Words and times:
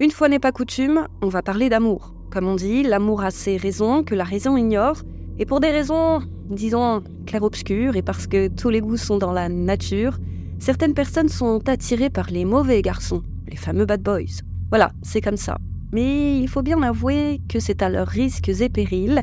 Une 0.00 0.10
fois 0.10 0.28
n'est 0.28 0.40
pas 0.40 0.50
coutume, 0.50 1.06
on 1.22 1.28
va 1.28 1.40
parler 1.40 1.68
d'amour. 1.68 2.14
Comme 2.32 2.48
on 2.48 2.56
dit, 2.56 2.82
l'amour 2.82 3.22
a 3.22 3.30
ses 3.30 3.56
raisons 3.56 4.02
que 4.02 4.16
la 4.16 4.24
raison 4.24 4.56
ignore, 4.56 5.02
et 5.38 5.46
pour 5.46 5.60
des 5.60 5.70
raisons, 5.70 6.20
disons, 6.50 7.04
clair-obscures, 7.26 7.94
et 7.94 8.02
parce 8.02 8.26
que 8.26 8.48
tous 8.48 8.70
les 8.70 8.80
goûts 8.80 8.96
sont 8.96 9.18
dans 9.18 9.30
la 9.30 9.48
nature, 9.48 10.18
certaines 10.58 10.94
personnes 10.94 11.28
sont 11.28 11.68
attirées 11.68 12.10
par 12.10 12.30
les 12.30 12.44
mauvais 12.44 12.82
garçons, 12.82 13.22
les 13.48 13.56
fameux 13.56 13.86
bad 13.86 14.02
boys. 14.02 14.42
Voilà, 14.70 14.90
c'est 15.02 15.20
comme 15.20 15.36
ça. 15.36 15.58
Mais 15.92 16.40
il 16.40 16.48
faut 16.48 16.62
bien 16.62 16.82
avouer 16.82 17.40
que 17.48 17.60
c'est 17.60 17.80
à 17.80 17.88
leurs 17.88 18.08
risques 18.08 18.48
et 18.48 18.68
périls. 18.68 19.22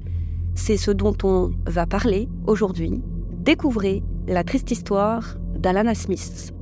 C'est 0.56 0.78
ce 0.78 0.92
dont 0.92 1.18
on 1.24 1.52
va 1.66 1.86
parler 1.86 2.30
aujourd'hui. 2.48 3.02
Découvrez 3.34 4.04
la 4.26 4.46
triste 4.46 4.72
histoire 4.72 5.36
d'Alana 5.58 5.96
Smith. 5.96 6.54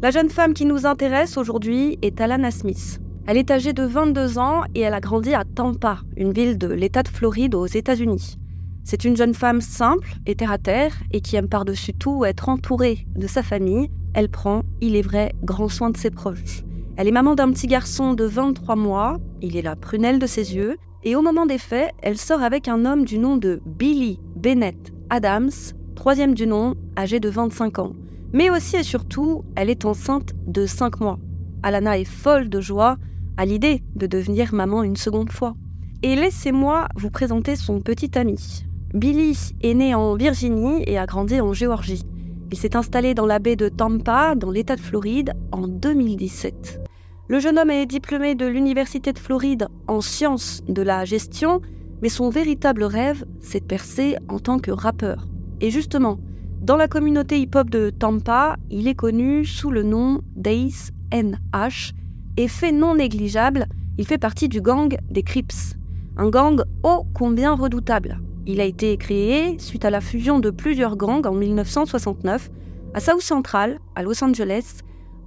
La 0.00 0.12
jeune 0.12 0.30
femme 0.30 0.54
qui 0.54 0.64
nous 0.64 0.86
intéresse 0.86 1.36
aujourd'hui 1.36 1.98
est 2.02 2.20
Alana 2.20 2.52
Smith. 2.52 3.00
Elle 3.26 3.36
est 3.36 3.50
âgée 3.50 3.72
de 3.72 3.82
22 3.82 4.38
ans 4.38 4.62
et 4.76 4.82
elle 4.82 4.94
a 4.94 5.00
grandi 5.00 5.34
à 5.34 5.42
Tampa, 5.42 5.98
une 6.16 6.32
ville 6.32 6.56
de 6.56 6.68
l'État 6.68 7.02
de 7.02 7.08
Floride 7.08 7.56
aux 7.56 7.66
États-Unis. 7.66 8.38
C'est 8.84 9.04
une 9.04 9.16
jeune 9.16 9.34
femme 9.34 9.60
simple 9.60 10.08
et 10.24 10.36
terre 10.36 10.52
à 10.52 10.58
terre 10.58 10.94
et 11.10 11.20
qui 11.20 11.34
aime 11.34 11.48
par-dessus 11.48 11.94
tout 11.94 12.24
être 12.24 12.48
entourée 12.48 13.08
de 13.16 13.26
sa 13.26 13.42
famille. 13.42 13.90
Elle 14.14 14.28
prend, 14.28 14.62
il 14.80 14.94
est 14.94 15.02
vrai, 15.02 15.32
grand 15.42 15.68
soin 15.68 15.90
de 15.90 15.96
ses 15.96 16.12
proches. 16.12 16.62
Elle 16.96 17.08
est 17.08 17.12
maman 17.12 17.34
d'un 17.34 17.50
petit 17.50 17.66
garçon 17.66 18.14
de 18.14 18.24
23 18.24 18.76
mois, 18.76 19.18
il 19.42 19.56
est 19.56 19.62
la 19.62 19.74
prunelle 19.74 20.20
de 20.20 20.26
ses 20.26 20.54
yeux, 20.54 20.76
et 21.02 21.16
au 21.16 21.22
moment 21.22 21.44
des 21.44 21.58
faits, 21.58 21.90
elle 22.02 22.18
sort 22.18 22.42
avec 22.42 22.68
un 22.68 22.84
homme 22.84 23.04
du 23.04 23.18
nom 23.18 23.36
de 23.36 23.60
Billy 23.66 24.20
Bennett 24.36 24.92
Adams, 25.10 25.50
troisième 25.96 26.34
du 26.34 26.46
nom, 26.46 26.76
âgé 26.96 27.18
de 27.18 27.28
25 27.28 27.80
ans. 27.80 27.92
Mais 28.32 28.50
aussi 28.50 28.76
et 28.76 28.82
surtout, 28.82 29.44
elle 29.56 29.70
est 29.70 29.84
enceinte 29.84 30.34
de 30.46 30.66
5 30.66 31.00
mois. 31.00 31.18
Alana 31.62 31.98
est 31.98 32.04
folle 32.04 32.48
de 32.48 32.60
joie 32.60 32.98
à 33.36 33.46
l'idée 33.46 33.82
de 33.96 34.06
devenir 34.06 34.52
maman 34.52 34.82
une 34.82 34.96
seconde 34.96 35.32
fois. 35.32 35.54
Et 36.02 36.14
laissez-moi 36.14 36.88
vous 36.96 37.10
présenter 37.10 37.56
son 37.56 37.80
petit 37.80 38.18
ami. 38.18 38.64
Billy 38.94 39.36
est 39.62 39.74
né 39.74 39.94
en 39.94 40.14
Virginie 40.14 40.82
et 40.86 40.98
a 40.98 41.06
grandi 41.06 41.40
en 41.40 41.52
Géorgie. 41.52 42.04
Il 42.50 42.58
s'est 42.58 42.76
installé 42.76 43.14
dans 43.14 43.26
la 43.26 43.38
baie 43.38 43.56
de 43.56 43.68
Tampa, 43.68 44.34
dans 44.34 44.50
l'État 44.50 44.76
de 44.76 44.80
Floride, 44.80 45.32
en 45.52 45.66
2017. 45.66 46.80
Le 47.28 47.40
jeune 47.40 47.58
homme 47.58 47.70
est 47.70 47.84
diplômé 47.84 48.34
de 48.34 48.46
l'Université 48.46 49.12
de 49.12 49.18
Floride 49.18 49.68
en 49.86 50.00
sciences 50.00 50.62
de 50.66 50.80
la 50.80 51.04
gestion, 51.04 51.60
mais 52.00 52.08
son 52.08 52.30
véritable 52.30 52.84
rêve, 52.84 53.26
c'est 53.40 53.60
de 53.60 53.66
percer 53.66 54.16
en 54.28 54.38
tant 54.38 54.58
que 54.58 54.70
rappeur. 54.70 55.28
Et 55.60 55.70
justement, 55.70 56.18
dans 56.60 56.76
la 56.76 56.88
communauté 56.88 57.40
hip-hop 57.40 57.70
de 57.70 57.90
Tampa, 57.90 58.56
il 58.70 58.88
est 58.88 58.94
connu 58.94 59.44
sous 59.44 59.70
le 59.70 59.82
nom 59.82 60.20
d'Ace 60.34 60.90
NH 61.12 61.94
et 62.36 62.48
fait 62.48 62.72
non 62.72 62.96
négligeable, 62.96 63.66
il 63.96 64.06
fait 64.06 64.18
partie 64.18 64.48
du 64.48 64.60
gang 64.60 64.96
des 65.10 65.22
Crips. 65.22 65.76
Un 66.16 66.30
gang 66.30 66.62
ô 66.82 67.06
combien 67.14 67.54
redoutable. 67.54 68.20
Il 68.46 68.60
a 68.60 68.64
été 68.64 68.96
créé 68.96 69.56
suite 69.58 69.84
à 69.84 69.90
la 69.90 70.00
fusion 70.00 70.40
de 70.40 70.50
plusieurs 70.50 70.96
gangs 70.96 71.26
en 71.26 71.32
1969 71.32 72.50
à 72.94 73.00
South 73.00 73.20
Central, 73.20 73.78
à 73.94 74.02
Los 74.02 74.22
Angeles, 74.24 74.80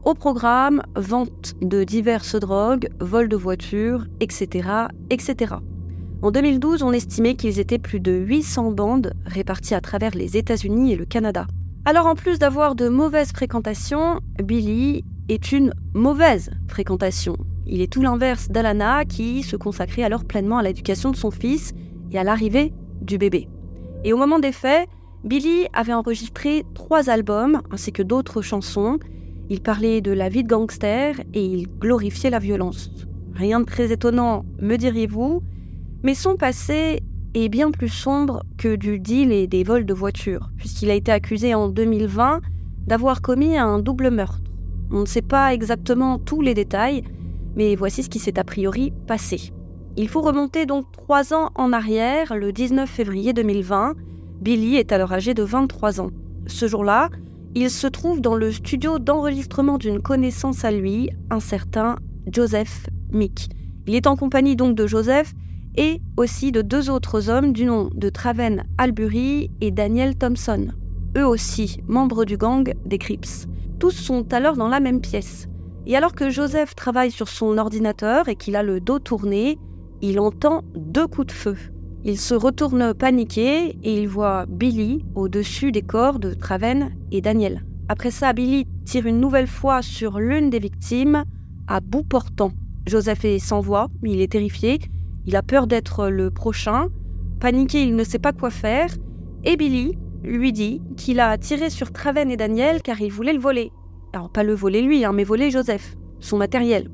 au 0.03 0.13
programme 0.13 0.81
vente 0.95 1.53
de 1.61 1.83
diverses 1.83 2.35
drogues, 2.35 2.89
vol 2.99 3.29
de 3.29 3.35
voitures, 3.35 4.05
etc., 4.19 4.67
etc. 5.09 5.55
En 6.23 6.29
2012, 6.29 6.83
on 6.83 6.93
estimait 6.93 7.33
qu'ils 7.33 7.59
étaient 7.59 7.79
plus 7.79 7.99
de 7.99 8.11
800 8.11 8.73
bandes 8.73 9.13
réparties 9.25 9.73
à 9.73 9.81
travers 9.81 10.13
les 10.13 10.37
États-Unis 10.37 10.93
et 10.93 10.95
le 10.95 11.05
Canada. 11.05 11.47
Alors 11.83 12.05
en 12.05 12.13
plus 12.13 12.37
d'avoir 12.37 12.75
de 12.75 12.89
mauvaises 12.89 13.31
fréquentations, 13.31 14.19
Billy 14.37 15.03
est 15.29 15.51
une 15.51 15.73
mauvaise 15.95 16.51
fréquentation. 16.67 17.37
Il 17.65 17.81
est 17.81 17.91
tout 17.91 18.03
l'inverse 18.03 18.49
d'Alana 18.49 19.03
qui 19.03 19.41
se 19.41 19.55
consacrait 19.55 20.03
alors 20.03 20.23
pleinement 20.23 20.59
à 20.59 20.63
l'éducation 20.63 21.09
de 21.09 21.15
son 21.15 21.31
fils 21.31 21.73
et 22.11 22.19
à 22.19 22.23
l'arrivée 22.23 22.71
du 23.01 23.17
bébé. 23.17 23.47
Et 24.03 24.13
au 24.13 24.17
moment 24.17 24.37
des 24.37 24.51
faits, 24.51 24.87
Billy 25.23 25.65
avait 25.73 25.93
enregistré 25.93 26.65
trois 26.75 27.09
albums 27.09 27.63
ainsi 27.71 27.91
que 27.91 28.03
d'autres 28.03 28.43
chansons. 28.43 28.99
Il 29.49 29.61
parlait 29.61 30.01
de 30.01 30.11
la 30.11 30.29
vie 30.29 30.43
de 30.43 30.49
gangster 30.49 31.19
et 31.33 31.43
il 31.43 31.67
glorifiait 31.79 32.29
la 32.29 32.39
violence. 32.39 32.91
Rien 33.33 33.59
de 33.59 33.65
très 33.65 33.91
étonnant, 33.91 34.45
me 34.59 34.75
diriez-vous, 34.75 35.41
mais 36.03 36.15
son 36.15 36.35
passé 36.35 37.01
est 37.33 37.49
bien 37.49 37.71
plus 37.71 37.89
sombre 37.89 38.43
que 38.57 38.75
du 38.75 38.99
deal 38.99 39.31
et 39.31 39.47
des 39.47 39.63
vols 39.63 39.85
de 39.85 39.93
voitures, 39.93 40.49
puisqu'il 40.57 40.89
a 40.89 40.95
été 40.95 41.11
accusé 41.11 41.53
en 41.53 41.69
2020 41.69 42.41
d'avoir 42.87 43.21
commis 43.21 43.57
un 43.57 43.79
double 43.79 44.09
meurtre. 44.09 44.41
On 44.91 45.01
ne 45.01 45.05
sait 45.05 45.21
pas 45.21 45.53
exactement 45.53 46.19
tous 46.19 46.41
les 46.41 46.53
détails, 46.53 47.03
mais 47.55 47.75
voici 47.75 48.03
ce 48.03 48.09
qui 48.09 48.19
s'est 48.19 48.39
a 48.39 48.43
priori 48.43 48.91
passé. 49.07 49.53
Il 49.97 50.09
faut 50.09 50.21
remonter 50.21 50.65
donc 50.65 50.91
trois 50.91 51.33
ans 51.33 51.51
en 51.55 51.73
arrière, 51.73 52.35
le 52.35 52.51
19 52.51 52.89
février 52.89 53.33
2020. 53.33 53.95
Billy 54.41 54.75
est 54.75 54.91
alors 54.91 55.13
âgé 55.13 55.33
de 55.33 55.43
23 55.43 56.01
ans. 56.01 56.09
Ce 56.47 56.67
jour-là, 56.67 57.09
il 57.55 57.69
se 57.69 57.87
trouve 57.87 58.21
dans 58.21 58.35
le 58.35 58.51
studio 58.51 58.99
d'enregistrement 58.99 59.77
d'une 59.77 60.01
connaissance 60.01 60.63
à 60.63 60.71
lui, 60.71 61.09
un 61.29 61.41
certain 61.41 61.97
Joseph 62.31 62.87
Mick. 63.11 63.49
Il 63.87 63.95
est 63.95 64.07
en 64.07 64.15
compagnie 64.15 64.55
donc 64.55 64.75
de 64.75 64.87
Joseph 64.87 65.33
et 65.75 66.01
aussi 66.17 66.51
de 66.51 66.61
deux 66.61 66.89
autres 66.89 67.29
hommes 67.29 67.53
du 67.53 67.65
nom 67.65 67.89
de 67.93 68.09
Traven 68.09 68.63
Albury 68.77 69.51
et 69.61 69.71
Daniel 69.71 70.15
Thompson, 70.15 70.67
eux 71.17 71.25
aussi 71.25 71.81
membres 71.87 72.25
du 72.25 72.37
gang 72.37 72.73
des 72.85 72.97
Crips. 72.97 73.47
Tous 73.79 73.91
sont 73.91 74.31
alors 74.33 74.57
dans 74.57 74.67
la 74.67 74.79
même 74.79 75.01
pièce. 75.01 75.47
Et 75.87 75.95
alors 75.95 76.13
que 76.13 76.29
Joseph 76.29 76.75
travaille 76.75 77.11
sur 77.11 77.27
son 77.27 77.57
ordinateur 77.57 78.29
et 78.29 78.35
qu'il 78.35 78.55
a 78.55 78.63
le 78.63 78.79
dos 78.79 78.99
tourné, 78.99 79.57
il 80.01 80.19
entend 80.19 80.63
deux 80.75 81.07
coups 81.07 81.27
de 81.27 81.31
feu. 81.31 81.55
Il 82.03 82.17
se 82.17 82.33
retourne 82.33 82.93
paniqué 82.93 83.77
et 83.83 84.01
il 84.01 84.07
voit 84.07 84.45
Billy 84.47 85.05
au-dessus 85.15 85.71
des 85.71 85.81
corps 85.81 86.19
de 86.19 86.33
Traven 86.33 86.91
et 87.11 87.21
Daniel. 87.21 87.63
Après 87.89 88.11
ça, 88.11 88.33
Billy 88.33 88.65
tire 88.85 89.05
une 89.05 89.19
nouvelle 89.19 89.47
fois 89.47 89.81
sur 89.81 90.19
l'une 90.19 90.49
des 90.49 90.59
victimes 90.59 91.25
à 91.67 91.79
bout 91.79 92.03
portant. 92.03 92.51
Joseph 92.87 93.25
est 93.25 93.39
sans 93.39 93.59
voix, 93.59 93.89
il 94.03 94.21
est 94.21 94.31
terrifié 94.31 94.79
il 95.25 95.35
a 95.35 95.43
peur 95.43 95.67
d'être 95.67 96.09
le 96.09 96.31
prochain. 96.31 96.87
Paniqué, 97.39 97.83
il 97.83 97.95
ne 97.95 98.03
sait 98.03 98.19
pas 98.19 98.33
quoi 98.33 98.49
faire. 98.49 98.89
Et 99.43 99.57
Billy 99.57 99.97
lui 100.23 100.53
dit 100.53 100.81
qu'il 100.97 101.19
a 101.19 101.37
tiré 101.37 101.69
sur 101.69 101.91
Traven 101.91 102.29
et 102.29 102.37
Daniel 102.37 102.81
car 102.81 103.01
il 103.01 103.11
voulait 103.11 103.33
le 103.33 103.39
voler. 103.39 103.71
Alors 104.13 104.29
pas 104.29 104.43
le 104.43 104.53
voler 104.53 104.81
lui, 104.81 105.05
hein, 105.05 105.13
mais 105.13 105.23
voler 105.23 105.51
Joseph, 105.51 105.95
son 106.19 106.37
matériel. 106.37 106.89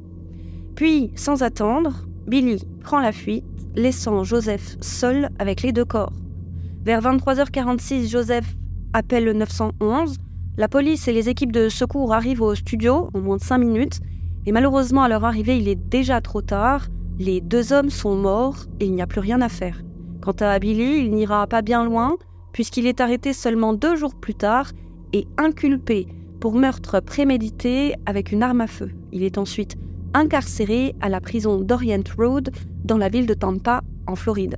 Puis, 0.75 1.11
sans 1.16 1.41
attendre, 1.41 2.05
Billy 2.27 2.61
prend 2.81 2.99
la 2.99 3.11
fuite, 3.11 3.45
laissant 3.75 4.23
Joseph 4.23 4.77
seul 4.81 5.29
avec 5.39 5.61
les 5.63 5.71
deux 5.71 5.85
corps. 5.85 6.13
Vers 6.83 7.01
23h46, 7.01 8.09
Joseph 8.09 8.55
appelle 8.93 9.25
le 9.25 9.33
911. 9.33 10.17
La 10.57 10.67
police 10.67 11.07
et 11.07 11.13
les 11.13 11.29
équipes 11.29 11.51
de 11.51 11.69
secours 11.69 12.13
arrivent 12.13 12.41
au 12.41 12.55
studio 12.55 13.09
en 13.13 13.19
moins 13.19 13.37
de 13.37 13.41
5 13.41 13.57
minutes. 13.57 13.99
Et 14.45 14.51
malheureusement, 14.51 15.03
à 15.03 15.09
leur 15.09 15.25
arrivée, 15.25 15.57
il 15.57 15.67
est 15.67 15.75
déjà 15.75 16.21
trop 16.21 16.41
tard. 16.41 16.87
Les 17.19 17.41
deux 17.41 17.73
hommes 17.73 17.89
sont 17.89 18.16
morts 18.16 18.66
et 18.79 18.85
il 18.85 18.94
n'y 18.94 19.01
a 19.01 19.07
plus 19.07 19.22
rien 19.22 19.41
à 19.41 19.50
faire. 19.50 19.81
Quant 20.22 20.35
à 20.39 20.59
Billy, 20.59 21.00
il 21.00 21.11
n'ira 21.11 21.47
pas 21.47 21.63
bien 21.63 21.83
loin, 21.83 22.16
puisqu'il 22.51 22.85
est 22.85 23.01
arrêté 23.01 23.33
seulement 23.33 23.73
deux 23.73 23.95
jours 23.95 24.13
plus 24.13 24.35
tard 24.35 24.72
et 25.13 25.25
inculpé 25.38 26.05
pour 26.39 26.53
meurtre 26.53 27.00
prémédité 27.00 27.95
avec 28.05 28.31
une 28.31 28.44
arme 28.44 28.61
à 28.61 28.67
feu. 28.67 28.91
Il 29.11 29.23
est 29.23 29.39
ensuite 29.39 29.78
incarcéré 30.13 30.94
à 31.01 31.09
la 31.09 31.19
prison 31.19 31.59
d'Orient 31.59 32.03
Road 32.17 32.51
dans 32.83 32.97
la 32.97 33.09
ville 33.09 33.25
de 33.25 33.34
Tampa, 33.34 33.81
en 34.05 34.16
Floride. 34.16 34.57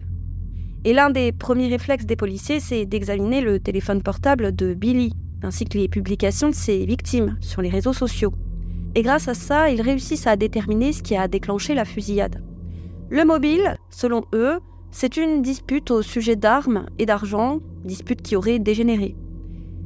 Et 0.83 0.91
l'un 0.91 1.09
des 1.09 1.31
premiers 1.31 1.69
réflexes 1.69 2.05
des 2.05 2.17
policiers, 2.17 2.59
c'est 2.59 2.85
d'examiner 2.85 3.39
le 3.39 3.59
téléphone 3.59 4.03
portable 4.03 4.53
de 4.53 4.73
Billy, 4.73 5.13
ainsi 5.43 5.63
que 5.63 5.77
les 5.77 5.87
publications 5.87 6.49
de 6.49 6.55
ses 6.55 6.85
victimes 6.85 7.37
sur 7.39 7.61
les 7.61 7.69
réseaux 7.69 7.93
sociaux. 7.93 8.33
Et 8.95 9.01
grâce 9.01 9.29
à 9.29 9.33
ça, 9.33 9.69
ils 9.69 9.81
réussissent 9.81 10.27
à 10.27 10.35
déterminer 10.35 10.91
ce 10.91 11.03
qui 11.03 11.15
a 11.15 11.29
déclenché 11.29 11.73
la 11.73 11.85
fusillade. 11.85 12.41
Le 13.11 13.25
mobile, 13.25 13.75
selon 13.89 14.23
eux, 14.35 14.59
c'est 14.91 15.17
une 15.17 15.41
dispute 15.41 15.89
au 15.89 16.03
sujet 16.03 16.35
d'armes 16.35 16.85
et 16.99 17.07
d'argent, 17.07 17.59
dispute 17.83 18.21
qui 18.21 18.35
aurait 18.35 18.59
dégénéré. 18.59 19.15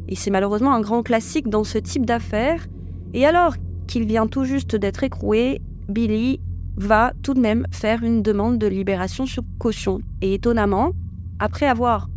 Et 0.10 0.16
c'est 0.16 0.30
malheureusement 0.30 0.74
un 0.74 0.81
grand 0.81 1.04
classique 1.04 1.48
dans 1.48 1.64
ce 1.64 1.78
type 1.78 2.06
d'affaires, 2.06 2.68
et 3.14 3.25
alors 3.25 3.56
qu'il 3.88 4.06
vient 4.06 4.28
tout 4.28 4.44
juste 4.44 4.75
d'être 4.75 5.04
écroué, 5.04 5.62
Billy 5.88 6.42
va 6.75 7.14
tout 7.22 7.34
de 7.34 7.40
même 7.40 7.66
faire 7.72 8.04
une 8.04 8.22
demande 8.22 8.58
de 8.58 8.68
libération 8.68 9.25
sur 9.25 9.44
caution. 9.58 10.00
Et 10.22 10.34
étonnamment, 10.34 10.92
après 11.40 11.68
avoir 11.68 12.10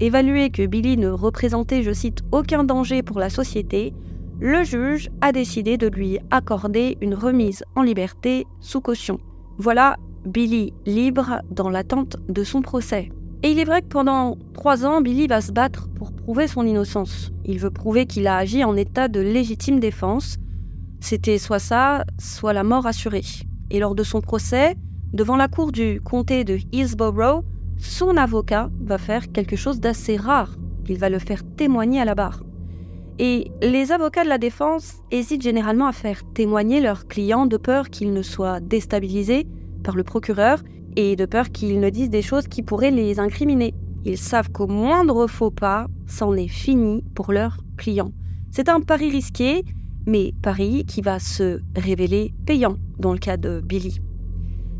évalué 0.00 0.50
que 0.50 0.66
Billy 0.66 0.96
ne 0.96 1.08
représentait, 1.08 1.84
je 1.84 1.92
cite, 1.92 2.22
aucun 2.32 2.64
danger 2.64 3.04
pour 3.04 3.20
la 3.20 3.30
société, 3.30 3.92
le 4.40 4.64
juge 4.64 5.08
a 5.20 5.30
décidé 5.30 5.76
de 5.76 5.86
lui 5.86 6.18
accorder 6.32 6.96
une 7.00 7.14
remise 7.14 7.62
en 7.76 7.82
liberté 7.82 8.44
sous 8.60 8.80
caution. 8.80 9.20
Voilà 9.58 9.96
Billy 10.28 10.74
libre 10.84 11.40
dans 11.50 11.70
l'attente 11.70 12.18
de 12.28 12.44
son 12.44 12.60
procès. 12.60 13.10
Et 13.42 13.50
il 13.50 13.58
est 13.58 13.64
vrai 13.64 13.80
que 13.80 13.86
pendant 13.86 14.36
trois 14.52 14.84
ans, 14.84 15.00
Billy 15.00 15.26
va 15.26 15.40
se 15.40 15.52
battre 15.52 15.88
pour 15.94 16.12
prouver 16.12 16.48
son 16.48 16.66
innocence. 16.66 17.32
Il 17.46 17.58
veut 17.58 17.70
prouver 17.70 18.04
qu'il 18.04 18.26
a 18.26 18.36
agi 18.36 18.62
en 18.62 18.76
état 18.76 19.08
de 19.08 19.20
légitime 19.20 19.80
défense. 19.80 20.36
C'était 21.00 21.38
soit 21.38 21.60
ça, 21.60 22.04
soit 22.18 22.52
la 22.52 22.62
mort 22.62 22.86
assurée. 22.86 23.24
Et 23.70 23.78
lors 23.78 23.94
de 23.94 24.02
son 24.02 24.20
procès, 24.20 24.76
devant 25.14 25.36
la 25.36 25.48
cour 25.48 25.72
du 25.72 26.00
comté 26.02 26.44
de 26.44 26.58
Hillsborough, 26.72 27.42
son 27.78 28.16
avocat 28.16 28.70
va 28.80 28.98
faire 28.98 29.32
quelque 29.32 29.56
chose 29.56 29.80
d'assez 29.80 30.16
rare. 30.16 30.56
Il 30.88 30.98
va 30.98 31.08
le 31.08 31.18
faire 31.18 31.42
témoigner 31.56 32.00
à 32.00 32.04
la 32.04 32.14
barre. 32.14 32.42
Et 33.18 33.50
les 33.62 33.92
avocats 33.92 34.24
de 34.24 34.28
la 34.28 34.38
défense 34.38 34.96
hésitent 35.10 35.42
généralement 35.42 35.86
à 35.86 35.92
faire 35.92 36.22
témoigner 36.34 36.80
leurs 36.80 37.08
clients 37.08 37.46
de 37.46 37.56
peur 37.56 37.88
qu'ils 37.88 38.12
ne 38.12 38.22
soient 38.22 38.60
déstabilisés 38.60 39.46
par 39.82 39.96
le 39.96 40.04
procureur 40.04 40.62
et 40.96 41.16
de 41.16 41.26
peur 41.26 41.50
qu'ils 41.50 41.80
ne 41.80 41.90
disent 41.90 42.10
des 42.10 42.22
choses 42.22 42.48
qui 42.48 42.62
pourraient 42.62 42.90
les 42.90 43.20
incriminer. 43.20 43.74
Ils 44.04 44.18
savent 44.18 44.50
qu'au 44.50 44.66
moindre 44.66 45.26
faux 45.26 45.50
pas, 45.50 45.86
c'en 46.06 46.34
est 46.34 46.48
fini 46.48 47.04
pour 47.14 47.32
leurs 47.32 47.58
clients. 47.76 48.12
C'est 48.50 48.68
un 48.68 48.80
pari 48.80 49.10
risqué, 49.10 49.64
mais 50.06 50.32
pari 50.42 50.84
qui 50.86 51.02
va 51.02 51.18
se 51.18 51.60
révéler 51.76 52.32
payant 52.46 52.76
dans 52.98 53.12
le 53.12 53.18
cas 53.18 53.36
de 53.36 53.60
Billy. 53.60 54.00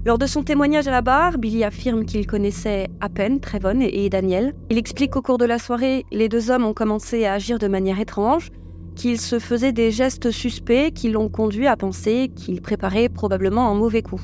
Lors 0.07 0.17
de 0.17 0.27
son 0.27 0.43
témoignage 0.43 0.89
à 0.89 0.91
la 0.91 1.03
barre, 1.03 1.39
Billy 1.39 1.65
affirme 1.65 2.05
qu'il 2.05 2.27
connaissait 2.27 2.89
à 3.01 3.09
peine 3.09 3.41
Trevon 3.41 3.81
et 3.81 4.09
Daniel. 4.09 4.55
Il 4.71 4.79
explique 4.79 5.11
qu'au 5.11 5.23
cours 5.23 5.39
de 5.39 5.45
la 5.45 5.59
soirée, 5.59 6.07
les 6.13 6.29
deux 6.29 6.51
hommes 6.51 6.65
ont 6.65 6.73
commencé 6.73 7.27
à 7.27 7.35
agir 7.35 7.59
de 7.59 7.67
manière 7.67 8.01
étrange, 8.01 8.51
qu'ils 8.95 9.21
se 9.21 9.39
faisaient 9.39 9.73
des 9.73 9.91
gestes 9.91 10.31
suspects 10.31 10.93
qui 10.95 11.11
l'ont 11.11 11.29
conduit 11.29 11.67
à 11.67 11.77
penser 11.77 12.31
qu'ils 12.35 12.63
préparaient 12.63 13.09
probablement 13.09 13.69
un 13.69 13.75
mauvais 13.75 14.03
coup. 14.03 14.21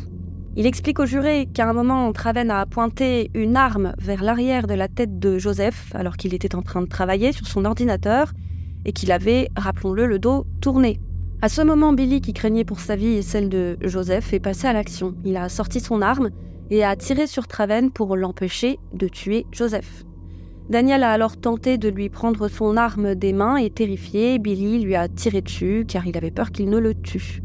Il 0.57 0.67
explique 0.67 1.01
au 1.01 1.07
juré 1.07 1.49
qu'à 1.53 1.69
un 1.69 1.73
moment, 1.73 2.13
Traven 2.13 2.49
a 2.49 2.65
pointé 2.65 3.33
une 3.35 3.57
arme 3.57 3.93
vers 3.99 4.23
l'arrière 4.23 4.69
de 4.69 4.75
la 4.75 4.87
tête 4.87 5.19
de 5.19 5.37
Joseph 5.37 5.91
alors 5.97 6.17
qu'il 6.17 6.33
était 6.33 6.55
en 6.55 6.63
train 6.63 6.81
de 6.81 6.87
travailler 6.87 7.33
sur 7.33 7.49
son 7.49 7.65
ordinateur 7.65 8.33
et 8.85 8.93
qu'il 8.93 9.11
avait, 9.11 9.49
rappelons-le, 9.57 10.07
le 10.07 10.21
dos 10.21 10.47
tourné. 10.61 11.01
À 11.43 11.49
ce 11.49 11.61
moment, 11.61 11.93
Billy, 11.93 12.21
qui 12.21 12.33
craignait 12.33 12.65
pour 12.65 12.79
sa 12.79 12.95
vie 12.95 13.15
et 13.15 13.23
celle 13.23 13.49
de 13.49 13.77
Joseph, 13.83 14.33
est 14.33 14.39
passé 14.39 14.69
à 14.69 14.73
l'action. 14.73 15.17
Il 15.25 15.37
a 15.37 15.49
sorti 15.49 15.81
son 15.81 16.01
arme 16.01 16.31
et 16.71 16.85
a 16.85 16.95
tiré 16.95 17.27
sur 17.27 17.49
Traven 17.49 17.91
pour 17.91 18.17
l'empêcher 18.17 18.79
de 18.93 19.09
tuer 19.09 19.47
Joseph. 19.51 20.05
Daniel 20.71 21.03
a 21.03 21.11
alors 21.11 21.37
tenté 21.37 21.79
de 21.79 21.89
lui 21.89 22.09
prendre 22.11 22.47
son 22.47 22.77
arme 22.77 23.17
des 23.17 23.33
mains 23.33 23.57
et 23.57 23.71
terrifié, 23.71 24.39
Billy 24.39 24.79
lui 24.79 24.95
a 24.95 25.09
tiré 25.09 25.43
dessus 25.43 25.85
car 25.87 26.07
il 26.07 26.17
avait 26.17 26.31
peur 26.31 26.53
qu'il 26.53 26.71
ne 26.71 26.79
le 26.79 26.95
tue. 26.95 27.43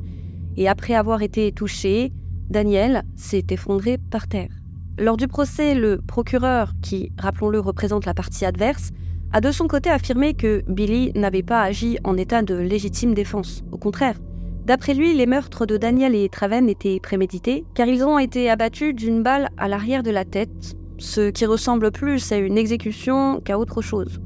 Et 0.57 0.69
après 0.69 0.94
avoir 0.94 1.23
été 1.23 1.51
touché, 1.51 2.13
Daniel 2.49 3.03
s'est 3.15 3.45
effondré 3.51 3.97
par 3.97 4.27
terre. 4.27 4.49
Lors 4.97 5.17
du 5.17 5.27
procès, 5.27 5.75
le 5.75 5.99
procureur, 5.99 6.73
qui, 6.81 7.11
rappelons-le, 7.17 7.59
représente 7.59 8.05
la 8.05 8.13
partie 8.13 8.45
adverse, 8.45 8.89
a 9.31 9.39
de 9.39 9.51
son 9.51 9.67
côté 9.67 9.89
affirmé 9.89 10.33
que 10.33 10.63
Billy 10.67 11.11
n'avait 11.13 11.43
pas 11.43 11.61
agi 11.61 11.99
en 12.03 12.17
état 12.17 12.41
de 12.41 12.55
légitime 12.55 13.13
défense. 13.13 13.63
Au 13.71 13.77
contraire, 13.77 14.19
d'après 14.65 14.95
lui, 14.95 15.13
les 15.13 15.27
meurtres 15.27 15.67
de 15.67 15.77
Daniel 15.77 16.15
et 16.15 16.27
Traven 16.27 16.67
étaient 16.67 16.99
prémédités, 16.99 17.63
car 17.75 17.87
ils 17.87 18.03
ont 18.03 18.17
été 18.17 18.49
abattus 18.49 18.95
d'une 18.95 19.21
balle 19.21 19.49
à 19.57 19.67
l'arrière 19.67 20.03
de 20.03 20.11
la 20.11 20.25
tête, 20.25 20.75
ce 20.97 21.29
qui 21.29 21.45
ressemble 21.45 21.91
plus 21.91 22.31
à 22.31 22.37
une 22.37 22.57
exécution 22.57 23.39
qu'à 23.39 23.59
autre 23.59 23.81
chose. 23.81 24.19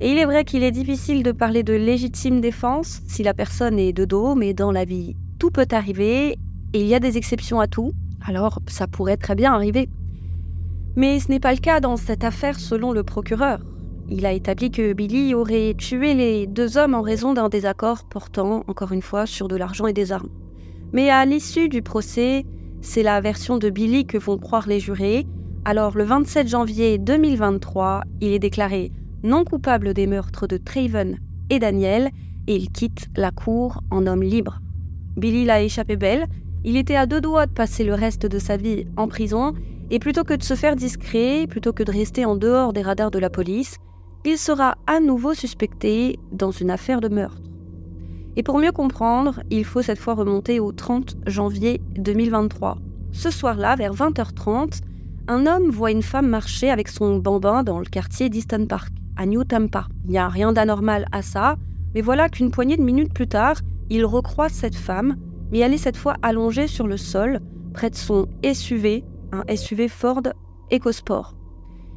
Et 0.00 0.12
il 0.12 0.18
est 0.18 0.26
vrai 0.26 0.44
qu'il 0.44 0.62
est 0.62 0.70
difficile 0.70 1.22
de 1.22 1.32
parler 1.32 1.62
de 1.62 1.72
légitime 1.72 2.40
défense 2.40 3.00
si 3.08 3.22
la 3.22 3.34
personne 3.34 3.78
est 3.78 3.92
de 3.92 4.04
dos, 4.04 4.34
mais 4.34 4.54
dans 4.54 4.70
la 4.70 4.84
vie, 4.84 5.16
tout 5.38 5.50
peut 5.50 5.66
arriver 5.72 6.36
et 6.72 6.80
il 6.80 6.86
y 6.86 6.94
a 6.94 7.00
des 7.00 7.16
exceptions 7.16 7.60
à 7.60 7.66
tout, 7.66 7.92
alors 8.26 8.60
ça 8.66 8.86
pourrait 8.86 9.16
très 9.16 9.34
bien 9.34 9.52
arriver. 9.52 9.88
Mais 10.96 11.20
ce 11.20 11.30
n'est 11.30 11.40
pas 11.40 11.52
le 11.52 11.58
cas 11.58 11.80
dans 11.80 11.96
cette 11.96 12.24
affaire 12.24 12.58
selon 12.58 12.92
le 12.92 13.02
procureur. 13.02 13.60
Il 14.10 14.26
a 14.26 14.32
établi 14.32 14.70
que 14.70 14.92
Billy 14.92 15.34
aurait 15.34 15.74
tué 15.76 16.14
les 16.14 16.46
deux 16.46 16.78
hommes 16.78 16.94
en 16.94 17.02
raison 17.02 17.34
d'un 17.34 17.48
désaccord 17.48 18.04
portant, 18.04 18.64
encore 18.66 18.92
une 18.92 19.02
fois, 19.02 19.26
sur 19.26 19.48
de 19.48 19.56
l'argent 19.56 19.86
et 19.86 19.92
des 19.92 20.12
armes. 20.12 20.30
Mais 20.92 21.10
à 21.10 21.24
l'issue 21.24 21.68
du 21.68 21.82
procès, 21.82 22.46
c'est 22.80 23.02
la 23.02 23.20
version 23.20 23.58
de 23.58 23.68
Billy 23.68 24.06
que 24.06 24.18
vont 24.18 24.38
croire 24.38 24.66
les 24.66 24.80
jurés. 24.80 25.26
Alors 25.64 25.96
le 25.96 26.04
27 26.04 26.48
janvier 26.48 26.98
2023, 26.98 28.02
il 28.20 28.32
est 28.32 28.38
déclaré 28.38 28.92
non 29.22 29.44
coupable 29.44 29.94
des 29.94 30.06
meurtres 30.06 30.46
de 30.46 30.56
Traven 30.56 31.18
et 31.50 31.58
Daniel 31.58 32.10
et 32.46 32.56
il 32.56 32.70
quitte 32.70 33.08
la 33.16 33.30
cour 33.30 33.82
en 33.90 34.06
homme 34.06 34.22
libre. 34.22 34.60
Billy 35.16 35.44
l'a 35.44 35.62
échappé 35.62 35.96
belle, 35.96 36.26
il 36.68 36.76
était 36.76 36.96
à 36.96 37.06
deux 37.06 37.22
doigts 37.22 37.46
de 37.46 37.52
passer 37.52 37.82
le 37.82 37.94
reste 37.94 38.26
de 38.26 38.38
sa 38.38 38.58
vie 38.58 38.84
en 38.98 39.08
prison, 39.08 39.54
et 39.90 39.98
plutôt 39.98 40.22
que 40.22 40.34
de 40.34 40.42
se 40.42 40.52
faire 40.52 40.76
discret, 40.76 41.46
plutôt 41.48 41.72
que 41.72 41.82
de 41.82 41.90
rester 41.90 42.26
en 42.26 42.36
dehors 42.36 42.74
des 42.74 42.82
radars 42.82 43.10
de 43.10 43.18
la 43.18 43.30
police, 43.30 43.76
il 44.26 44.36
sera 44.36 44.76
à 44.86 45.00
nouveau 45.00 45.32
suspecté 45.32 46.18
dans 46.30 46.50
une 46.50 46.70
affaire 46.70 47.00
de 47.00 47.08
meurtre. 47.08 47.40
Et 48.36 48.42
pour 48.42 48.58
mieux 48.58 48.70
comprendre, 48.70 49.40
il 49.48 49.64
faut 49.64 49.80
cette 49.80 49.98
fois 49.98 50.12
remonter 50.12 50.60
au 50.60 50.70
30 50.70 51.16
janvier 51.26 51.80
2023. 51.96 52.76
Ce 53.12 53.30
soir-là, 53.30 53.74
vers 53.74 53.94
20h30, 53.94 54.82
un 55.26 55.46
homme 55.46 55.70
voit 55.70 55.90
une 55.90 56.02
femme 56.02 56.28
marcher 56.28 56.70
avec 56.70 56.88
son 56.88 57.16
bambin 57.16 57.62
dans 57.62 57.78
le 57.78 57.86
quartier 57.86 58.28
d'Easton 58.28 58.66
Park, 58.66 58.92
à 59.16 59.24
New 59.24 59.42
Tampa. 59.42 59.86
Il 60.04 60.10
n'y 60.10 60.18
a 60.18 60.28
rien 60.28 60.52
d'anormal 60.52 61.06
à 61.12 61.22
ça, 61.22 61.56
mais 61.94 62.02
voilà 62.02 62.28
qu'une 62.28 62.50
poignée 62.50 62.76
de 62.76 62.82
minutes 62.82 63.14
plus 63.14 63.26
tard, 63.26 63.56
il 63.88 64.04
recroise 64.04 64.52
cette 64.52 64.76
femme 64.76 65.16
mais 65.50 65.58
elle 65.58 65.74
est 65.74 65.78
cette 65.78 65.96
fois 65.96 66.16
allongée 66.22 66.66
sur 66.66 66.86
le 66.86 66.96
sol, 66.96 67.40
près 67.72 67.90
de 67.90 67.96
son 67.96 68.26
SUV, 68.44 69.04
un 69.32 69.44
SUV 69.54 69.88
Ford 69.88 70.22
EcoSport. 70.72 71.34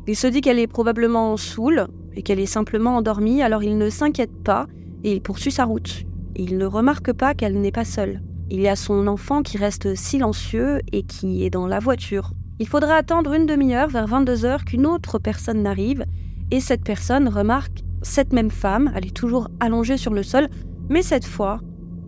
Il 0.08 0.16
se 0.16 0.28
dit 0.28 0.42
qu'elle 0.42 0.60
est 0.60 0.68
probablement 0.68 1.38
saoule 1.38 1.88
et 2.16 2.24
qu'elle 2.24 2.40
est 2.40 2.46
simplement 2.46 2.98
endormie, 2.98 3.42
alors 3.42 3.64
il 3.64 3.78
ne 3.78 3.90
s'inquiète 3.90 4.44
pas 4.44 4.68
et 5.04 5.14
il 5.14 5.22
poursuit 5.22 5.52
sa 5.52 5.66
route. 5.66 6.04
Il 6.36 6.58
ne 6.58 6.66
remarque 6.66 7.14
pas 7.14 7.34
qu'elle 7.34 7.60
n'est 7.60 7.72
pas 7.72 7.86
seule. 7.86 8.22
Il 8.50 8.62
y 8.62 8.68
a 8.68 8.76
son 8.76 9.08
enfant 9.08 9.44
qui 9.44 9.58
reste 9.58 9.96
silencieux 9.96 10.82
et 10.92 11.04
qui 11.04 11.46
est 11.46 11.50
dans 11.50 11.68
la 11.68 11.80
voiture. 11.80 12.32
Il 12.60 12.68
faudra 12.68 12.96
attendre 12.96 13.34
une 13.34 13.46
demi-heure 13.46 13.90
vers 13.90 14.08
22 14.08 14.46
heures 14.46 14.66
qu'une 14.66 14.86
autre 14.86 15.20
personne 15.20 15.64
n'arrive 15.64 16.06
et 16.52 16.60
cette 16.60 16.84
personne 16.84 17.30
remarque 17.30 17.84
cette 18.04 18.34
même 18.34 18.50
femme, 18.50 18.92
elle 18.96 19.06
est 19.06 19.16
toujours 19.16 19.50
allongée 19.60 19.98
sur 19.98 20.14
le 20.14 20.24
sol, 20.24 20.50
mais 20.90 21.04
cette 21.04 21.26
fois, 21.26 21.60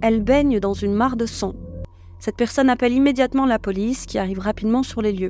elle 0.03 0.21
baigne 0.21 0.59
dans 0.59 0.73
une 0.73 0.94
mare 0.94 1.15
de 1.15 1.25
sang. 1.25 1.53
Cette 2.19 2.35
personne 2.35 2.69
appelle 2.69 2.91
immédiatement 2.91 3.45
la 3.45 3.57
police 3.57 4.05
qui 4.05 4.17
arrive 4.17 4.39
rapidement 4.39 4.83
sur 4.83 5.01
les 5.01 5.13
lieux. 5.13 5.29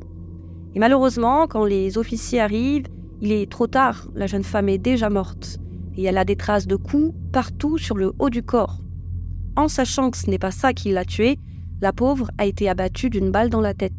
Et 0.74 0.80
malheureusement, 0.80 1.46
quand 1.46 1.64
les 1.64 2.00
officiers 2.00 2.40
arrivent, 2.40 2.88
il 3.22 3.32
est 3.32 3.52
trop 3.52 3.68
tard, 3.68 4.08
la 4.16 4.26
jeune 4.26 4.44
femme 4.44 4.70
est 4.70 4.80
déjà 4.80 5.12
morte, 5.12 5.60
et 5.96 6.06
elle 6.06 6.18
a 6.18 6.26
des 6.26 6.36
traces 6.36 6.66
de 6.66 6.76
coups 6.76 7.14
partout 7.32 7.78
sur 7.78 7.96
le 7.96 8.14
haut 8.18 8.32
du 8.32 8.42
corps. 8.42 8.80
En 9.56 9.68
sachant 9.68 10.10
que 10.10 10.18
ce 10.18 10.28
n'est 10.28 10.40
pas 10.40 10.50
ça 10.50 10.74
qui 10.74 10.92
l'a 10.92 11.06
tuée, 11.06 11.38
la 11.80 11.94
pauvre 11.94 12.32
a 12.40 12.48
été 12.48 12.68
abattue 12.68 13.12
d'une 13.12 13.30
balle 13.30 13.52
dans 13.52 13.62
la 13.62 13.76
tête. 13.76 13.94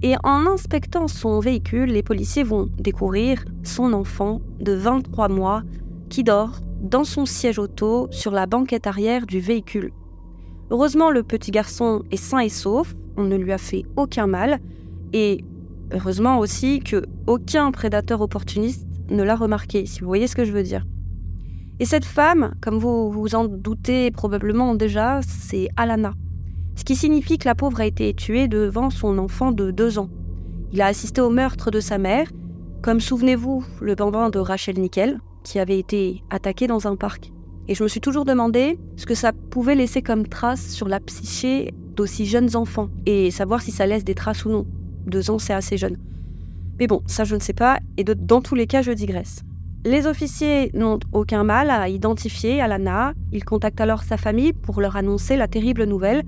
Et 0.00 0.14
en 0.24 0.46
inspectant 0.46 1.08
son 1.08 1.40
véhicule, 1.40 1.90
les 1.90 2.02
policiers 2.02 2.42
vont 2.42 2.70
découvrir 2.78 3.44
son 3.64 3.92
enfant 3.92 4.40
de 4.60 4.72
23 4.72 5.28
mois 5.28 5.62
qui 6.08 6.24
dort 6.24 6.60
dans 6.80 7.04
son 7.04 7.26
siège 7.26 7.58
auto 7.58 8.08
sur 8.10 8.30
la 8.30 8.46
banquette 8.46 8.86
arrière 8.86 9.26
du 9.26 9.40
véhicule. 9.40 9.92
Heureusement, 10.70 11.10
le 11.10 11.22
petit 11.22 11.50
garçon 11.50 12.02
est 12.10 12.16
sain 12.16 12.40
et 12.40 12.48
sauf, 12.48 12.94
on 13.16 13.24
ne 13.24 13.36
lui 13.36 13.52
a 13.52 13.58
fait 13.58 13.84
aucun 13.96 14.26
mal, 14.26 14.58
et 15.12 15.44
heureusement 15.92 16.38
aussi 16.38 16.80
que 16.80 17.04
aucun 17.26 17.70
prédateur 17.70 18.20
opportuniste 18.20 18.86
ne 19.10 19.22
l'a 19.22 19.36
remarqué, 19.36 19.86
si 19.86 20.00
vous 20.00 20.06
voyez 20.06 20.26
ce 20.26 20.34
que 20.34 20.44
je 20.44 20.52
veux 20.52 20.64
dire. 20.64 20.84
Et 21.78 21.84
cette 21.84 22.04
femme, 22.04 22.54
comme 22.60 22.78
vous 22.78 23.10
vous 23.10 23.34
en 23.34 23.44
doutez 23.44 24.10
probablement 24.10 24.74
déjà, 24.74 25.20
c'est 25.22 25.68
Alana. 25.76 26.14
Ce 26.74 26.84
qui 26.84 26.96
signifie 26.96 27.38
que 27.38 27.48
la 27.48 27.54
pauvre 27.54 27.80
a 27.80 27.86
été 27.86 28.12
tuée 28.14 28.48
devant 28.48 28.90
son 28.90 29.18
enfant 29.18 29.52
de 29.52 29.70
deux 29.70 29.98
ans. 29.98 30.08
Il 30.72 30.82
a 30.82 30.86
assisté 30.86 31.20
au 31.20 31.30
meurtre 31.30 31.70
de 31.70 31.80
sa 31.80 31.98
mère, 31.98 32.28
comme 32.82 33.00
souvenez-vous 33.00 33.64
le 33.80 33.94
bambin 33.94 34.30
de 34.30 34.38
Rachel 34.38 34.78
Nickel, 34.78 35.20
qui 35.44 35.58
avait 35.58 35.78
été 35.78 36.22
attaqué 36.30 36.66
dans 36.66 36.86
un 36.86 36.96
parc. 36.96 37.32
Et 37.68 37.74
je 37.74 37.82
me 37.82 37.88
suis 37.88 38.00
toujours 38.00 38.24
demandé 38.24 38.78
ce 38.96 39.06
que 39.06 39.14
ça 39.14 39.32
pouvait 39.32 39.74
laisser 39.74 40.02
comme 40.02 40.26
trace 40.26 40.68
sur 40.68 40.88
la 40.88 41.00
psyché 41.00 41.72
d'aussi 41.96 42.26
jeunes 42.26 42.54
enfants 42.54 42.88
et 43.06 43.30
savoir 43.30 43.62
si 43.62 43.72
ça 43.72 43.86
laisse 43.86 44.04
des 44.04 44.14
traces 44.14 44.44
ou 44.44 44.50
non. 44.50 44.66
Deux 45.06 45.30
ans, 45.30 45.38
c'est 45.38 45.52
assez 45.52 45.76
jeune. 45.76 45.96
Mais 46.78 46.86
bon, 46.86 47.02
ça 47.06 47.24
je 47.24 47.34
ne 47.34 47.40
sais 47.40 47.54
pas, 47.54 47.78
et 47.96 48.04
dans 48.04 48.40
tous 48.40 48.54
les 48.54 48.66
cas, 48.66 48.82
je 48.82 48.92
digresse. 48.92 49.42
Les 49.84 50.06
officiers 50.06 50.70
n'ont 50.74 50.98
aucun 51.12 51.44
mal 51.44 51.70
à 51.70 51.88
identifier 51.88 52.60
Alana. 52.60 53.14
Ils 53.32 53.44
contactent 53.44 53.80
alors 53.80 54.02
sa 54.02 54.16
famille 54.16 54.52
pour 54.52 54.80
leur 54.80 54.96
annoncer 54.96 55.36
la 55.36 55.46
terrible 55.46 55.84
nouvelle. 55.84 56.24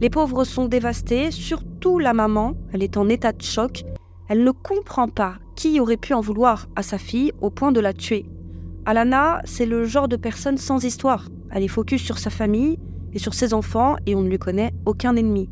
Les 0.00 0.10
pauvres 0.10 0.44
sont 0.44 0.66
dévastés, 0.66 1.30
surtout 1.30 1.98
la 1.98 2.14
maman. 2.14 2.54
Elle 2.72 2.82
est 2.82 2.96
en 2.96 3.08
état 3.08 3.32
de 3.32 3.42
choc. 3.42 3.84
Elle 4.28 4.44
ne 4.44 4.52
comprend 4.52 5.08
pas 5.08 5.34
qui 5.56 5.80
aurait 5.80 5.96
pu 5.96 6.14
en 6.14 6.20
vouloir 6.20 6.68
à 6.76 6.82
sa 6.82 6.98
fille 6.98 7.32
au 7.40 7.50
point 7.50 7.72
de 7.72 7.80
la 7.80 7.92
tuer. 7.92 8.26
Alana, 8.86 9.40
c'est 9.44 9.66
le 9.66 9.84
genre 9.84 10.08
de 10.08 10.16
personne 10.16 10.56
sans 10.56 10.84
histoire. 10.84 11.28
Elle 11.50 11.62
est 11.62 11.68
focus 11.68 12.02
sur 12.02 12.18
sa 12.18 12.30
famille 12.30 12.78
et 13.12 13.18
sur 13.18 13.34
ses 13.34 13.54
enfants 13.54 13.96
et 14.06 14.14
on 14.14 14.22
ne 14.22 14.28
lui 14.28 14.38
connaît 14.38 14.72
aucun 14.86 15.16
ennemi. 15.16 15.48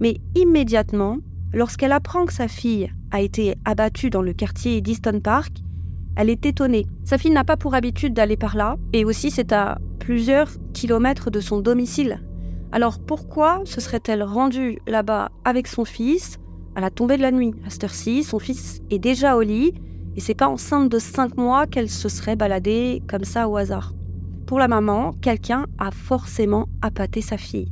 Mais 0.00 0.18
immédiatement, 0.34 1.18
lorsqu'elle 1.52 1.92
apprend 1.92 2.26
que 2.26 2.32
sa 2.32 2.48
fille 2.48 2.90
a 3.10 3.20
été 3.20 3.54
abattue 3.64 4.10
dans 4.10 4.22
le 4.22 4.32
quartier 4.32 4.80
d'Easton 4.80 5.20
Park, 5.20 5.58
elle 6.16 6.30
est 6.30 6.46
étonnée. 6.46 6.86
Sa 7.04 7.16
fille 7.16 7.30
n'a 7.30 7.44
pas 7.44 7.56
pour 7.56 7.74
habitude 7.74 8.12
d'aller 8.12 8.36
par 8.36 8.56
là, 8.56 8.76
et 8.92 9.04
aussi 9.04 9.30
c'est 9.30 9.52
à 9.52 9.78
plusieurs 10.00 10.48
kilomètres 10.72 11.30
de 11.30 11.40
son 11.40 11.60
domicile. 11.60 12.20
Alors 12.72 12.98
pourquoi 12.98 13.62
se 13.64 13.80
serait-elle 13.80 14.22
rendue 14.22 14.78
là-bas 14.86 15.30
avec 15.44 15.68
son 15.68 15.84
fils 15.84 16.38
à 16.74 16.80
la 16.80 16.90
tombée 16.90 17.16
de 17.16 17.22
la 17.22 17.30
nuit? 17.30 17.54
À 17.64 17.70
cette 17.70 17.84
heure-ci, 17.84 18.24
son 18.24 18.38
fils 18.38 18.82
est 18.90 18.98
déjà 18.98 19.36
au 19.36 19.42
lit, 19.42 19.74
et 20.18 20.20
c'est 20.20 20.34
pas 20.34 20.48
enceinte 20.48 20.88
de 20.88 20.98
5 20.98 21.36
mois 21.36 21.68
qu'elle 21.68 21.88
se 21.88 22.08
serait 22.08 22.34
baladée 22.34 23.04
comme 23.06 23.22
ça 23.22 23.48
au 23.48 23.56
hasard. 23.56 23.94
Pour 24.48 24.58
la 24.58 24.66
maman, 24.66 25.12
quelqu'un 25.12 25.66
a 25.78 25.92
forcément 25.92 26.66
appâté 26.82 27.20
sa 27.20 27.38
fille. 27.38 27.70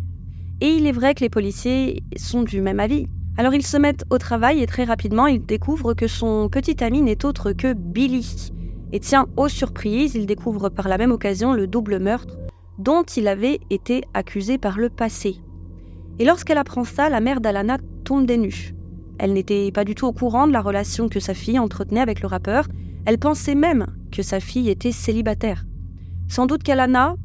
Et 0.61 0.69
il 0.69 0.87
est 0.87 0.93
vrai 0.93 1.15
que 1.15 1.25
les 1.25 1.29
policiers 1.29 2.05
sont 2.17 2.45
du 2.45 2.61
même 2.61 2.79
avis. 2.79 3.09
Alors 3.37 3.53
ils 3.53 3.67
se 3.67 3.77
mettent 3.77 4.05
au 4.11 4.19
travail 4.19 4.63
et 4.63 4.69
très 4.69 4.85
rapidement 4.85 5.27
ils 5.27 5.45
découvrent 5.45 5.95
que 5.95 6.07
son 6.07 6.49
petit 6.49 6.85
ami 6.85 7.03
n'est 7.03 7.25
autre 7.25 7.51
que 7.51 7.73
Billy. 7.73 8.53
Et 8.93 9.01
tiens, 9.01 9.27
aux 9.37 9.49
surprises, 9.49 10.15
ils 10.15 10.27
découvrent 10.27 10.69
par 10.69 10.87
la 10.87 10.99
même 10.99 11.11
occasion 11.11 11.53
le 11.53 11.67
double 11.67 11.99
meurtre 11.99 12.39
dont 12.79 13.03
il 13.03 13.27
avait 13.27 13.59
été 13.71 14.05
accusé 14.15 14.57
par 14.57 14.79
le 14.79 14.89
passé. 14.89 15.41
Et 16.21 16.25
lorsqu'elle 16.25 16.59
apprend 16.59 16.85
ça, 16.85 17.09
la 17.09 17.19
mère 17.19 17.41
d'Alana 17.41 17.79
tombe 18.05 18.25
des 18.25 18.37
nues. 18.37 18.76
Elle 19.19 19.33
n'était 19.33 19.71
pas 19.73 19.85
du 19.85 19.95
tout 19.95 20.07
au 20.07 20.13
courant 20.13 20.47
de 20.47 20.53
la 20.53 20.61
relation 20.61 21.09
que 21.09 21.21
sa 21.21 21.35
fille 21.35 21.59
entretenait 21.59 22.01
avec 22.01 22.21
le 22.21 22.29
rappeur, 22.29 22.67
elle 23.07 23.19
pensait 23.19 23.55
même 23.55 23.87
que 24.11 24.23
sa 24.23 24.41
fille 24.41 24.69
était 24.69 24.93
célibataire. 24.93 25.65
Sans 26.29 26.47
doute 26.47 26.63
qu'Alana 26.63 27.17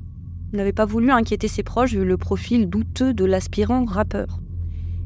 n'avait 0.54 0.74
pas 0.74 0.86
voulu 0.86 1.12
inquiéter 1.12 1.48
ses 1.48 1.64
proches 1.64 1.94
vu 1.94 2.06
le 2.06 2.18
profil 2.18 2.70
douteux 2.70 3.14
de 3.14 3.26
l'aspirant 3.26 3.86
rappeur. 3.86 4.40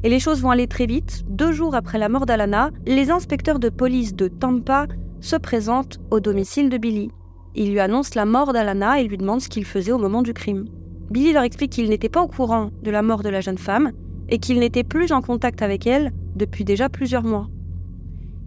Et 0.02 0.08
les 0.08 0.20
choses 0.20 0.42
vont 0.42 0.50
aller 0.50 0.66
très 0.66 0.86
vite. 0.86 1.24
Deux 1.28 1.52
jours 1.52 1.74
après 1.74 1.98
la 1.98 2.08
mort 2.08 2.26
d'Alana, 2.26 2.70
les 2.86 3.10
inspecteurs 3.10 3.58
de 3.58 3.68
police 3.68 4.14
de 4.14 4.28
Tampa 4.28 4.86
se 5.20 5.36
présentent 5.36 5.98
au 6.10 6.20
domicile 6.20 6.68
de 6.68 6.78
Billy. 6.78 7.10
Ils 7.54 7.72
lui 7.72 7.80
annoncent 7.80 8.12
la 8.14 8.26
mort 8.26 8.52
d'Alana 8.52 9.00
et 9.00 9.04
lui 9.04 9.16
demandent 9.16 9.40
ce 9.40 9.48
qu'il 9.48 9.64
faisait 9.64 9.92
au 9.92 9.98
moment 9.98 10.22
du 10.22 10.34
crime. 10.34 10.66
Billy 11.10 11.32
leur 11.32 11.44
explique 11.44 11.72
qu'il 11.72 11.88
n'était 11.88 12.08
pas 12.08 12.22
au 12.22 12.28
courant 12.28 12.70
de 12.82 12.90
la 12.90 13.02
mort 13.02 13.22
de 13.22 13.30
la 13.30 13.40
jeune 13.40 13.58
femme 13.58 13.92
et 14.28 14.38
qu'il 14.38 14.58
n'était 14.58 14.84
plus 14.84 15.12
en 15.12 15.22
contact 15.22 15.62
avec 15.62 15.86
elle 15.86 16.12
depuis 16.36 16.64
déjà 16.64 16.88
plusieurs 16.88 17.24
mois. 17.24 17.48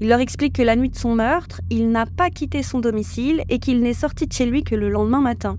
Il 0.02 0.08
leur 0.08 0.20
explique 0.20 0.56
que 0.56 0.62
la 0.62 0.78
nuit 0.78 0.90
de 0.90 0.96
son 0.96 1.16
meurtre, 1.16 1.60
il 1.70 1.90
n'a 1.90 2.06
pas 2.06 2.30
quitté 2.30 2.64
son 2.64 2.80
domicile 2.80 3.44
et 3.50 3.60
qu'il 3.60 3.82
n'est 3.82 3.94
sorti 3.94 4.28
de 4.28 4.34
chez 4.34 4.46
lui 4.46 4.64
que 4.64 4.76
le 4.76 4.90
lendemain 4.90 5.20
matin. 5.20 5.58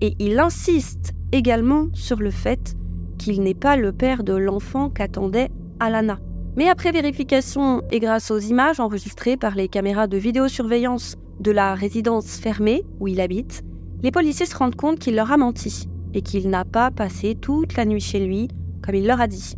Et 0.00 0.16
il 0.18 0.38
insiste 0.40 1.12
également 1.30 1.86
sur 1.92 2.18
le 2.18 2.30
fait 2.30 2.74
qu'il 3.18 3.42
n'est 3.42 3.54
pas 3.54 3.76
le 3.76 3.92
père 3.92 4.24
de 4.24 4.32
l'enfant 4.32 4.90
qu'attendait 4.90 5.50
Alana. 5.78 6.18
Mais 6.56 6.68
après 6.68 6.90
vérification 6.90 7.82
et 7.92 8.00
grâce 8.00 8.30
aux 8.30 8.38
images 8.38 8.80
enregistrées 8.80 9.36
par 9.36 9.54
les 9.54 9.68
caméras 9.68 10.08
de 10.08 10.16
vidéosurveillance 10.16 11.16
de 11.38 11.52
la 11.52 11.74
résidence 11.74 12.38
fermée 12.38 12.82
où 12.98 13.06
il 13.06 13.20
habite, 13.20 13.62
les 14.02 14.10
policiers 14.10 14.46
se 14.46 14.56
rendent 14.56 14.74
compte 14.74 14.98
qu'il 14.98 15.14
leur 15.14 15.30
a 15.30 15.36
menti 15.36 15.88
et 16.12 16.22
qu'il 16.22 16.50
n'a 16.50 16.64
pas 16.64 16.90
passé 16.90 17.36
toute 17.40 17.76
la 17.76 17.84
nuit 17.84 18.00
chez 18.00 18.18
lui, 18.18 18.48
comme 18.82 18.96
il 18.96 19.06
leur 19.06 19.20
a 19.20 19.28
dit. 19.28 19.54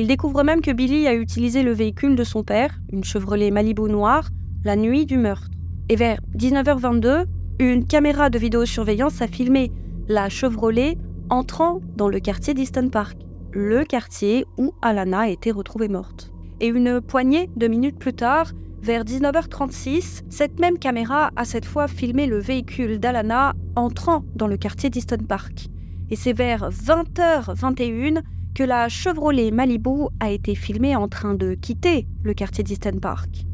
Ils 0.00 0.06
découvrent 0.06 0.44
même 0.44 0.62
que 0.62 0.70
Billy 0.70 1.06
a 1.06 1.14
utilisé 1.14 1.62
le 1.62 1.72
véhicule 1.72 2.16
de 2.16 2.24
son 2.24 2.42
père, 2.42 2.80
une 2.90 3.04
Chevrolet 3.04 3.50
Malibu 3.50 3.82
noire, 3.82 4.30
la 4.64 4.74
nuit 4.74 5.04
du 5.04 5.18
meurtre. 5.18 5.50
Et 5.90 5.96
vers 5.96 6.22
19h22, 6.38 7.26
une 7.58 7.86
caméra 7.86 8.30
de 8.30 8.38
vidéosurveillance 8.38 9.20
a 9.20 9.26
filmé 9.26 9.70
la 10.08 10.30
Chevrolet 10.30 10.96
entrant 11.28 11.82
dans 11.96 12.08
le 12.08 12.18
quartier 12.18 12.54
d'Easton 12.54 12.88
Park, 12.88 13.18
le 13.52 13.84
quartier 13.84 14.46
où 14.56 14.72
Alana 14.80 15.18
a 15.18 15.28
été 15.28 15.50
retrouvée 15.50 15.88
morte. 15.88 16.32
Et 16.60 16.68
une 16.68 17.02
poignée 17.02 17.50
de 17.54 17.68
minutes 17.68 17.98
plus 17.98 18.14
tard, 18.14 18.52
vers 18.80 19.04
19h36, 19.04 20.22
cette 20.30 20.58
même 20.60 20.78
caméra 20.78 21.30
a 21.36 21.44
cette 21.44 21.66
fois 21.66 21.88
filmé 21.88 22.26
le 22.26 22.38
véhicule 22.38 23.00
d'Alana 23.00 23.52
entrant 23.76 24.24
dans 24.34 24.46
le 24.46 24.56
quartier 24.56 24.88
d'Easton 24.88 25.26
Park. 25.28 25.66
Et 26.08 26.16
c'est 26.16 26.32
vers 26.32 26.70
20h21 26.70 28.22
que 28.54 28.62
la 28.62 28.88
Chevrolet 28.88 29.50
Malibu 29.50 30.08
a 30.20 30.30
été 30.30 30.54
filmée 30.54 30.96
en 30.96 31.08
train 31.08 31.34
de 31.34 31.54
quitter 31.54 32.06
le 32.22 32.34
quartier 32.34 32.64
d'Easton 32.64 32.98
Park. 33.00 33.46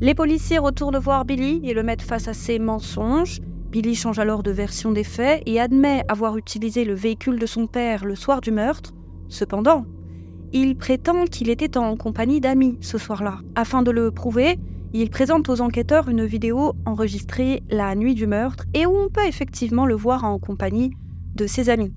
Les 0.00 0.14
policiers 0.14 0.58
retournent 0.58 0.98
voir 0.98 1.24
Billy 1.24 1.60
et 1.64 1.74
le 1.74 1.82
mettent 1.82 2.02
face 2.02 2.28
à 2.28 2.34
ses 2.34 2.58
mensonges. 2.58 3.40
Billy 3.70 3.94
change 3.94 4.18
alors 4.18 4.42
de 4.42 4.50
version 4.50 4.92
des 4.92 5.04
faits 5.04 5.42
et 5.46 5.60
admet 5.60 6.04
avoir 6.08 6.36
utilisé 6.36 6.84
le 6.84 6.94
véhicule 6.94 7.38
de 7.38 7.46
son 7.46 7.66
père 7.66 8.04
le 8.04 8.14
soir 8.14 8.40
du 8.40 8.50
meurtre. 8.50 8.94
Cependant, 9.28 9.84
il 10.52 10.76
prétend 10.76 11.24
qu'il 11.24 11.50
était 11.50 11.76
en 11.76 11.96
compagnie 11.96 12.40
d'amis 12.40 12.78
ce 12.80 12.96
soir-là. 12.96 13.38
Afin 13.54 13.82
de 13.82 13.90
le 13.90 14.10
prouver, 14.10 14.58
il 14.94 15.10
présente 15.10 15.50
aux 15.50 15.60
enquêteurs 15.60 16.08
une 16.08 16.24
vidéo 16.24 16.72
enregistrée 16.86 17.62
la 17.68 17.94
nuit 17.94 18.14
du 18.14 18.26
meurtre 18.26 18.64
et 18.72 18.86
où 18.86 18.96
on 18.96 19.10
peut 19.10 19.26
effectivement 19.26 19.84
le 19.84 19.94
voir 19.94 20.24
en 20.24 20.38
compagnie 20.38 20.92
de 21.34 21.46
ses 21.46 21.68
amis. 21.68 21.92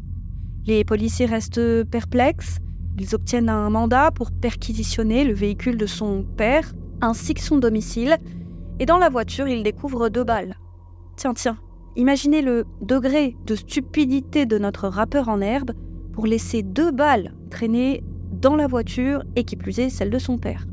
Les 0.67 0.83
policiers 0.83 1.25
restent 1.25 1.83
perplexes, 1.85 2.57
ils 2.99 3.15
obtiennent 3.15 3.49
un 3.49 3.69
mandat 3.71 4.11
pour 4.11 4.31
perquisitionner 4.31 5.23
le 5.23 5.33
véhicule 5.33 5.75
de 5.75 5.87
son 5.87 6.23
père 6.37 6.71
ainsi 7.01 7.33
que 7.33 7.41
son 7.41 7.57
domicile, 7.57 8.17
et 8.79 8.85
dans 8.85 8.99
la 8.99 9.09
voiture 9.09 9.47
ils 9.47 9.63
découvrent 9.63 10.09
deux 10.09 10.23
balles. 10.23 10.55
Tiens, 11.15 11.33
tiens, 11.33 11.57
imaginez 11.95 12.43
le 12.43 12.65
degré 12.81 13.35
de 13.47 13.55
stupidité 13.55 14.45
de 14.45 14.59
notre 14.59 14.87
rappeur 14.87 15.29
en 15.29 15.41
herbe 15.41 15.71
pour 16.13 16.27
laisser 16.27 16.61
deux 16.61 16.91
balles 16.91 17.33
traîner 17.49 18.03
dans 18.31 18.55
la 18.55 18.67
voiture 18.67 19.23
et 19.35 19.43
qui 19.43 19.55
plus 19.55 19.79
est 19.79 19.89
celle 19.89 20.11
de 20.11 20.19
son 20.19 20.37
père. 20.37 20.67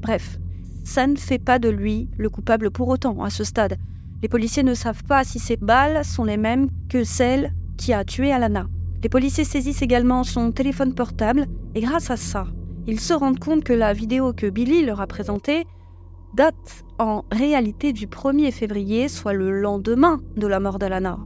Bref, 0.00 0.38
ça 0.84 1.06
ne 1.06 1.16
fait 1.16 1.38
pas 1.38 1.58
de 1.58 1.68
lui 1.68 2.08
le 2.16 2.28
coupable 2.28 2.70
pour 2.70 2.88
autant 2.88 3.22
à 3.22 3.30
ce 3.30 3.44
stade. 3.44 3.76
Les 4.22 4.28
policiers 4.28 4.64
ne 4.64 4.74
savent 4.74 5.04
pas 5.04 5.22
si 5.22 5.38
ces 5.38 5.56
balles 5.56 6.04
sont 6.04 6.24
les 6.24 6.36
mêmes 6.36 6.68
que 6.88 7.04
celles 7.04 7.52
qui 7.76 7.92
a 7.92 8.04
tué 8.04 8.32
Alana. 8.32 8.66
Les 9.02 9.08
policiers 9.08 9.44
saisissent 9.44 9.82
également 9.82 10.24
son 10.24 10.50
téléphone 10.50 10.94
portable 10.94 11.46
et 11.74 11.80
grâce 11.80 12.10
à 12.10 12.16
ça, 12.16 12.46
ils 12.86 12.98
se 12.98 13.14
rendent 13.14 13.38
compte 13.38 13.62
que 13.62 13.72
la 13.72 13.92
vidéo 13.92 14.32
que 14.32 14.48
Billy 14.48 14.84
leur 14.84 15.00
a 15.00 15.06
présentée 15.06 15.66
date 16.34 16.84
en 16.98 17.24
réalité 17.30 17.92
du 17.92 18.06
1er 18.06 18.50
février, 18.50 19.08
soit 19.08 19.32
le 19.32 19.60
lendemain 19.60 20.20
de 20.36 20.46
la 20.46 20.58
mort 20.58 20.78
d'Alana. 20.78 21.18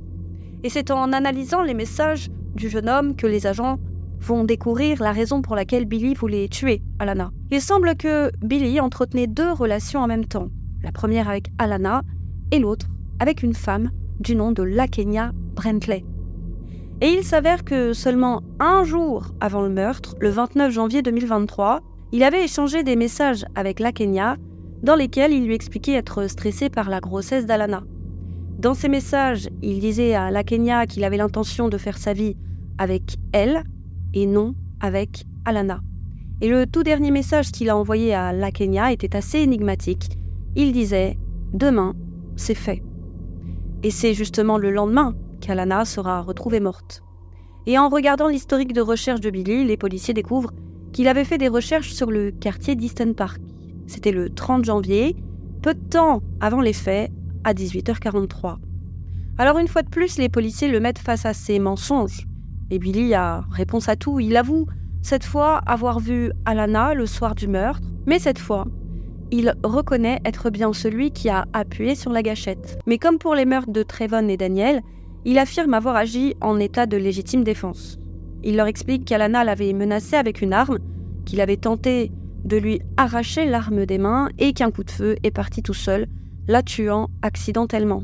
Et 0.65 0.69
c'est 0.69 0.91
en 0.91 1.13
analysant 1.13 1.63
les 1.63 1.75
messages 1.75 2.31
du 2.55 2.69
jeune 2.69 2.89
homme 2.89 3.17
que 3.17 3.27
les 3.27 3.47
agents 3.47 3.79
vont 4.21 4.45
découvrir 4.45 5.03
la 5.03 5.13
raison 5.13 5.43
pour 5.43 5.57
laquelle 5.57 5.87
Billy 5.87 6.15
voulait 6.15 6.49
tuer 6.49 6.83
Alana. 6.99 7.33
Il 7.51 7.61
semble 7.61 7.97
que 7.97 8.31
Billy 8.41 8.79
entretenait 8.81 9.27
deux 9.27 9.51
relations 9.51 10.01
en 10.01 10.07
même 10.07 10.27
temps, 10.27 10.49
la 10.83 10.93
première 10.93 11.29
avec 11.29 11.49
Alana 11.59 12.03
et 12.53 12.59
l'autre 12.59 12.87
avec 13.19 13.43
une 13.43 13.55
femme 13.55 13.91
du 14.21 14.37
nom 14.37 14.53
de 14.53 14.63
Lakenya 14.63 15.33
Brentley. 15.55 16.05
Et 17.03 17.09
il 17.09 17.25
s'avère 17.25 17.65
que 17.65 17.95
seulement 17.95 18.45
un 18.61 18.85
jour 18.85 19.35
avant 19.41 19.63
le 19.63 19.69
meurtre, 19.69 20.15
le 20.21 20.31
29 20.31 20.73
janvier 20.73 21.03
2023, 21.03 21.81
il 22.13 22.23
avait 22.23 22.45
échangé 22.45 22.85
des 22.85 22.95
messages 22.95 23.45
avec 23.57 23.81
Lakenya 23.81 24.37
dans 24.85 24.95
lesquels 24.95 25.33
il 25.33 25.45
lui 25.45 25.57
expliquait 25.57 25.95
être 25.95 26.29
stressé 26.29 26.71
par 26.71 26.89
la 26.89 27.01
grossesse 27.01 27.45
d'Alana. 27.45 27.83
Dans 28.57 28.75
ces 28.75 28.89
messages, 28.89 29.49
il 29.63 29.81
disait 29.81 30.15
à 30.15 30.31
la 30.31 30.45
Kenya 30.45 30.87
qu'il 30.87 31.03
avait 31.03 31.17
l'intention 31.17 31.69
de 31.69 31.77
faire 31.77 31.99
sa 31.99 32.13
vie 32.13 32.37
avec 32.79 33.17
elle 33.33 33.65
et 34.15 34.27
non 34.27 34.55
avec 34.81 35.25
Alana. 35.45 35.81
Et 36.41 36.49
le 36.49 36.67
tout 36.67 36.85
dernier 36.85 37.11
message 37.11 37.51
qu'il 37.51 37.69
a 37.69 37.77
envoyé 37.77 38.15
à 38.15 38.33
la 38.33 38.53
Kenya 38.53 38.93
était 38.93 39.17
assez 39.17 39.39
énigmatique. 39.39 40.19
Il 40.55 40.71
disait 40.71 41.19
Demain, 41.53 41.97
c'est 42.37 42.55
fait. 42.55 42.81
Et 43.83 43.91
c'est 43.91 44.15
justement 44.15 44.57
le 44.57 44.71
lendemain 44.71 45.17
qu'Alana 45.43 45.85
sera 45.85 46.23
retrouvée 46.23 46.61
morte. 46.61 47.03
Et 47.67 47.79
en 47.79 47.91
regardant 47.91 48.29
l'historique 48.29 48.73
de 48.73 48.81
recherche 48.81 49.21
de 49.21 49.31
Billy, 49.31 49.65
les 49.65 49.77
policiers 49.77 50.15
découvrent 50.15 50.53
qu'il 50.93 51.09
avait 51.09 51.25
fait 51.25 51.39
des 51.39 51.49
recherches 51.49 51.93
sur 51.93 52.11
le 52.11 52.31
quartier 52.31 52.75
d'Easton 52.75 53.13
Park 53.13 53.41
c'était 53.87 54.13
le 54.13 54.31
30 54.31 54.65
janvier, 54.65 55.17
peu 55.61 55.75
de 55.75 55.81
temps 55.81 56.23
avant 56.41 56.61
les 56.61 56.73
faits, 56.73 57.11
à 57.45 57.53
18h43. 57.53 58.57
Alors 59.39 59.59
une 59.59 59.69
fois 59.69 59.83
de 59.83 59.89
plus, 59.89 60.19
les 60.19 60.29
policiers 60.29 60.69
le 60.69 60.81
mettent 60.81 60.99
face 60.99 61.27
à 61.27 61.35
ses 61.35 61.59
mensonges. 61.59 62.27
Et 62.71 62.79
Billy 62.79 63.15
a 63.15 63.45
réponse 63.51 63.89
à 63.89 63.97
tout. 63.97 64.21
Il 64.21 64.37
avoue 64.37 64.67
cette 65.03 65.25
fois 65.25 65.59
avoir 65.67 65.99
vu 65.99 66.33
Alana 66.45 66.95
le 66.95 67.07
soir 67.07 67.35
du 67.35 67.49
meurtre, 67.49 67.87
mais 68.07 68.19
cette 68.19 68.39
fois, 68.39 68.67
il 69.31 69.55
reconnaît 69.63 70.21
être 70.25 70.51
bien 70.51 70.73
celui 70.73 71.11
qui 71.11 71.29
a 71.29 71.47
appuyé 71.53 71.95
sur 71.95 72.13
la 72.13 72.23
gâchette. 72.23 72.79
Mais 72.87 72.99
comme 72.99 73.19
pour 73.19 73.35
les 73.35 73.45
meurtres 73.45 73.73
de 73.73 73.83
Trevon 73.83 74.29
et 74.29 74.37
Daniel, 74.37 74.81
il 75.25 75.39
affirme 75.39 75.75
avoir 75.75 75.97
agi 75.97 76.35
en 76.41 76.59
état 76.59 76.87
de 76.87 76.97
légitime 76.97 77.45
défense. 77.45 77.99
Il 78.43 78.57
leur 78.57 78.67
explique 78.67 79.05
qu'Alana 79.05 79.45
l'avait 79.45 79.73
menacé 79.73 80.17
avec 80.17 80.43
une 80.43 80.53
arme, 80.53 80.79
qu'il 81.25 81.41
avait 81.41 81.57
tenté 81.57 82.11
de 82.45 82.57
lui 82.57 82.81
arracher 82.97 83.47
l'arme 83.47 83.87
des 83.87 83.99
mains 83.99 84.29
et 84.39 84.53
qu'un 84.53 84.71
coup 84.71 84.83
de 84.83 84.91
feu 84.91 85.17
est 85.23 85.31
parti 85.31 85.63
tout 85.63 85.75
seul, 85.75 86.09
la 86.49 86.63
tuant 86.63 87.09
accidentellement. 87.23 88.03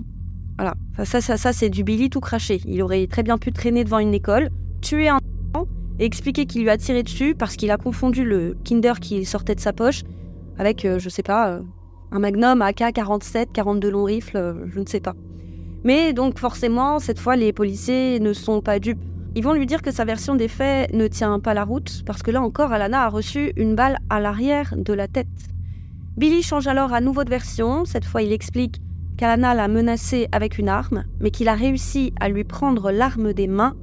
Voilà, 0.57 0.75
ça, 1.05 1.21
ça, 1.21 1.37
ça, 1.37 1.53
c'est 1.53 1.71
du 1.71 1.85
Billy 1.85 2.11
tout 2.11 2.21
craché. 2.21 2.61
Il 2.67 2.83
aurait 2.83 3.07
très 3.07 3.23
bien 3.23 3.39
pu 3.39 3.53
traîner 3.53 3.85
devant 3.85 3.99
une 3.99 4.15
école, 4.15 4.51
tuer 4.81 5.09
un 5.09 5.19
et 6.01 6.05
expliquer 6.05 6.47
qu'il 6.47 6.63
lui 6.63 6.71
a 6.71 6.77
tiré 6.77 7.03
dessus 7.03 7.35
parce 7.35 7.57
qu'il 7.57 7.71
a 7.71 7.77
confondu 7.77 8.25
le 8.25 8.57
Kinder 8.65 9.01
qui 9.01 9.25
sortait 9.25 9.55
de 9.55 9.61
sa 9.61 9.73
poche 9.73 10.05
avec, 10.59 10.85
euh, 10.85 10.99
je 10.99 11.09
sais 11.09 11.23
pas, 11.23 11.51
euh, 11.51 11.61
un 12.11 12.19
Magnum 12.19 12.63
AK-47, 12.63 13.47
42 13.53 13.91
longs 13.91 14.05
rifles, 14.05 14.37
euh, 14.37 14.67
je 14.69 14.81
ne 14.81 14.87
sais 14.87 15.01
pas. 15.01 15.15
Mais 15.89 16.13
donc 16.13 16.39
forcément, 16.39 16.99
cette 16.99 17.19
fois, 17.19 17.35
les 17.35 17.51
policiers 17.55 18.21
ne 18.21 18.35
sont 18.35 18.61
pas 18.61 18.79
dupes. 18.79 19.03
Ils 19.35 19.43
vont 19.43 19.55
lui 19.55 19.65
dire 19.65 19.81
que 19.81 19.91
sa 19.91 20.05
version 20.05 20.35
des 20.35 20.47
faits 20.47 20.93
ne 20.93 21.07
tient 21.07 21.41
pas 21.41 21.55
la 21.55 21.65
route, 21.65 22.03
parce 22.05 22.23
que 22.23 22.31
là 22.31 22.43
encore, 22.43 22.73
Alana 22.73 23.05
a 23.05 23.09
reçu 23.09 23.55
une 23.57 23.75
balle 23.75 23.97
à 24.11 24.21
l'arrière 24.21 24.75
de 24.77 24.93
la 24.93 25.09
tête. 25.09 25.27
Billy 26.19 26.43
change 26.43 26.67
alors 26.67 26.93
à 26.93 27.01
nouveau 27.01 27.25
de 27.25 27.31
version. 27.31 27.87
Cette 27.87 28.05
fois, 28.05 28.21
il 28.21 28.35
explique 28.35 28.83
qu'Alana 29.17 29.55
l'a 29.55 29.67
menacé 29.67 30.29
avec 30.31 30.59
une 30.59 30.69
arme, 30.69 31.05
mais 31.21 31.31
qu'il 31.31 31.49
a 31.49 31.55
réussi 31.55 32.13
à 32.21 32.29
lui 32.29 32.45
prendre 32.45 32.91
l'arme 32.91 33.33
des 33.33 33.47
mains 33.47 33.75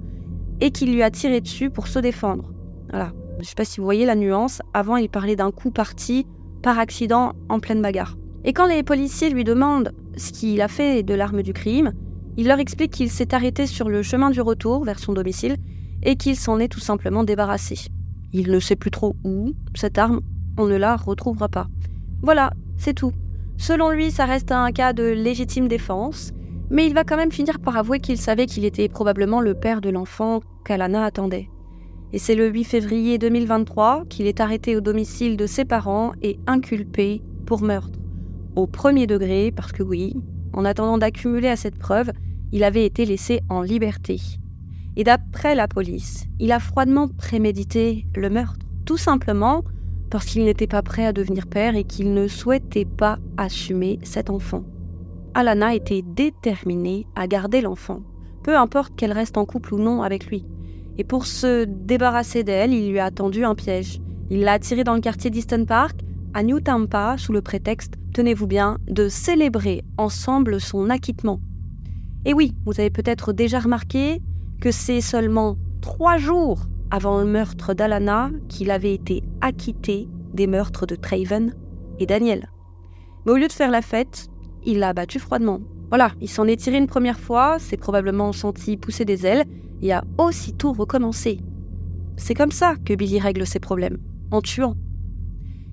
et 0.62 0.70
qu'il 0.70 0.94
lui 0.94 1.02
a 1.02 1.10
tiré 1.10 1.42
dessus 1.42 1.72
pour 1.72 1.88
se 1.88 1.98
défendre. 1.98 2.54
Voilà. 2.92 3.14
Je 3.40 3.46
sais 3.46 3.56
pas 3.56 3.66
si 3.66 3.80
vous 3.80 3.84
voyez 3.84 4.06
la 4.06 4.16
nuance. 4.16 4.62
Avant, 4.76 4.98
il 4.98 5.10
parlait 5.10 5.36
d'un 5.36 5.50
coup 5.50 5.72
parti 5.72 6.28
par 6.62 6.78
accident 6.78 7.34
en 7.50 7.60
pleine 7.60 7.82
bagarre. 7.82 8.16
Et 8.48 8.54
quand 8.54 8.68
les 8.68 8.84
policiers 8.84 9.32
lui 9.32 9.44
demandent 9.44 9.92
ce 10.18 10.32
qu'il 10.32 10.62
a 10.62 10.68
fait 10.68 11.02
de 11.02 11.16
l'arme 11.16 11.42
du 11.42 11.52
crime, 11.52 11.94
il 12.38 12.48
leur 12.48 12.60
explique 12.60 12.92
qu'il 12.92 13.10
s'est 13.10 13.34
arrêté 13.34 13.66
sur 13.66 13.90
le 13.90 14.04
chemin 14.04 14.30
du 14.30 14.40
retour 14.40 14.86
vers 14.86 15.00
son 15.00 15.14
domicile 15.14 15.58
et 16.04 16.16
qu'il 16.16 16.36
s'en 16.36 16.60
est 16.60 16.68
tout 16.68 16.80
simplement 16.80 17.24
débarrassé. 17.24 17.90
Il 18.34 18.52
ne 18.52 18.60
sait 18.60 18.76
plus 18.76 18.92
trop 18.92 19.16
où, 19.24 19.54
cette 19.74 19.98
arme, 19.98 20.22
on 20.60 20.68
ne 20.68 20.76
la 20.76 20.96
retrouvera 20.96 21.50
pas. 21.50 21.68
Voilà, 22.22 22.52
c'est 22.78 22.94
tout. 22.94 23.14
Selon 23.58 23.90
lui, 23.90 24.12
ça 24.12 24.26
reste 24.26 24.52
un 24.52 24.72
cas 24.72 24.94
de 24.94 25.04
légitime 25.04 25.68
défense, 25.68 26.32
mais 26.70 26.86
il 26.86 26.94
va 26.94 27.04
quand 27.04 27.18
même 27.18 27.32
finir 27.32 27.60
par 27.60 27.78
avouer 27.78 28.00
qu'il 28.00 28.18
savait 28.18 28.46
qu'il 28.46 28.66
était 28.66 28.90
probablement 28.90 29.42
le 29.42 29.56
père 29.56 29.82
de 29.82 29.90
l'enfant 29.90 30.42
qu'Alana 30.66 31.04
attendait. 31.04 31.50
Et 32.14 32.20
c'est 32.20 32.36
le 32.36 32.48
8 32.50 32.64
février 32.64 33.18
2023 33.18 34.04
qu'il 34.08 34.28
est 34.28 34.40
arrêté 34.40 34.76
au 34.76 34.82
domicile 34.82 35.36
de 35.36 35.48
ses 35.48 35.66
parents 35.66 36.12
et 36.22 36.38
inculpé 36.46 37.24
pour 37.48 37.64
meurtre. 37.64 38.05
Au 38.56 38.68
premier 38.68 39.06
degré, 39.06 39.52
parce 39.52 39.74
que 39.74 39.84
oui, 39.84 40.16
en 40.54 40.64
attendant 40.64 40.98
d'accumuler 40.98 41.50
à 41.50 41.58
cette 41.58 41.78
preuve, 41.78 42.12
il 42.54 42.64
avait 42.64 42.86
été 42.86 43.06
laissé 43.06 43.42
en 43.50 43.62
liberté. 43.62 44.22
Et 44.96 45.04
d'après 45.04 45.56
la 45.56 45.68
police, 45.68 46.26
il 46.40 46.54
a 46.54 46.60
froidement 46.60 47.10
prémédité 47.10 48.06
le 48.16 48.30
meurtre, 48.30 48.66
tout 48.86 48.98
simplement 48.98 49.64
parce 50.10 50.26
qu'il 50.26 50.46
n'était 50.46 50.68
pas 50.68 50.82
prêt 50.82 51.06
à 51.06 51.12
devenir 51.12 51.48
père 51.48 51.76
et 51.76 51.84
qu'il 51.84 52.14
ne 52.14 52.28
souhaitait 52.30 52.86
pas 52.86 53.20
assumer 53.36 54.00
cet 54.04 54.30
enfant. 54.30 54.64
Alana 55.34 55.76
était 55.76 56.02
déterminée 56.02 57.08
à 57.16 57.28
garder 57.28 57.60
l'enfant, 57.60 58.04
peu 58.42 58.56
importe 58.56 58.96
qu'elle 58.96 59.12
reste 59.12 59.38
en 59.38 59.44
couple 59.44 59.74
ou 59.74 59.80
non 59.80 60.02
avec 60.02 60.28
lui. 60.28 60.46
Et 60.98 61.04
pour 61.04 61.26
se 61.26 61.66
débarrasser 61.66 62.46
d'elle, 62.46 62.74
il 62.74 62.90
lui 62.90 63.00
a 63.00 63.12
tendu 63.12 63.44
un 63.44 63.56
piège. 63.56 64.00
Il 64.30 64.42
l'a 64.42 64.54
attirée 64.54 64.86
dans 64.86 64.94
le 64.94 65.02
quartier 65.02 65.30
d'Easton 65.30 65.66
Park, 65.66 66.00
à 66.36 66.44
New 66.44 66.60
Tampa, 66.60 67.16
sous 67.18 67.32
le 67.32 67.42
prétexte, 67.42 67.94
tenez-vous 68.14 68.46
bien, 68.46 68.78
de 68.90 69.08
célébrer 69.08 69.86
ensemble 69.98 70.60
son 70.60 70.90
acquittement. 70.90 71.40
Et 72.26 72.34
oui, 72.34 72.54
vous 72.66 72.78
avez 72.78 72.90
peut-être 72.90 73.32
déjà 73.32 73.58
remarqué 73.58 74.22
que 74.60 74.70
c'est 74.70 75.00
seulement 75.00 75.56
trois 75.80 76.18
jours 76.18 76.68
avant 76.92 77.20
le 77.20 77.26
meurtre 77.26 77.74
d'Alana 77.74 78.32
qu'il 78.50 78.70
avait 78.70 78.94
été 78.94 79.24
acquitté 79.40 80.10
des 80.34 80.46
meurtres 80.46 80.86
de 80.86 80.96
Traven 80.96 81.56
et 82.00 82.06
Daniel. 82.06 82.50
Mais 83.26 83.32
au 83.32 83.38
lieu 83.38 83.48
de 83.48 83.54
faire 83.54 83.72
la 83.72 83.82
fête, 83.82 84.28
il 84.66 84.80
l'a 84.80 84.90
abattu 84.90 85.20
froidement. 85.20 85.62
Voilà, 85.88 86.12
il 86.20 86.30
s'en 86.30 86.48
est 86.48 86.58
tiré 86.58 86.78
une 86.78 86.88
première 86.88 87.20
fois, 87.20 87.60
s'est 87.60 87.78
probablement 87.78 88.34
senti 88.34 88.76
pousser 88.76 89.06
des 89.06 89.26
ailes 89.26 89.46
et 89.82 89.94
a 89.94 90.04
aussitôt 90.18 90.74
recommencé. 90.74 91.40
C'est 92.18 92.34
comme 92.34 92.52
ça 92.52 92.76
que 92.84 92.94
Billy 92.94 93.20
règle 93.20 93.48
ses 93.48 93.60
problèmes, 93.60 94.00
en 94.32 94.42
tuant. 94.42 94.76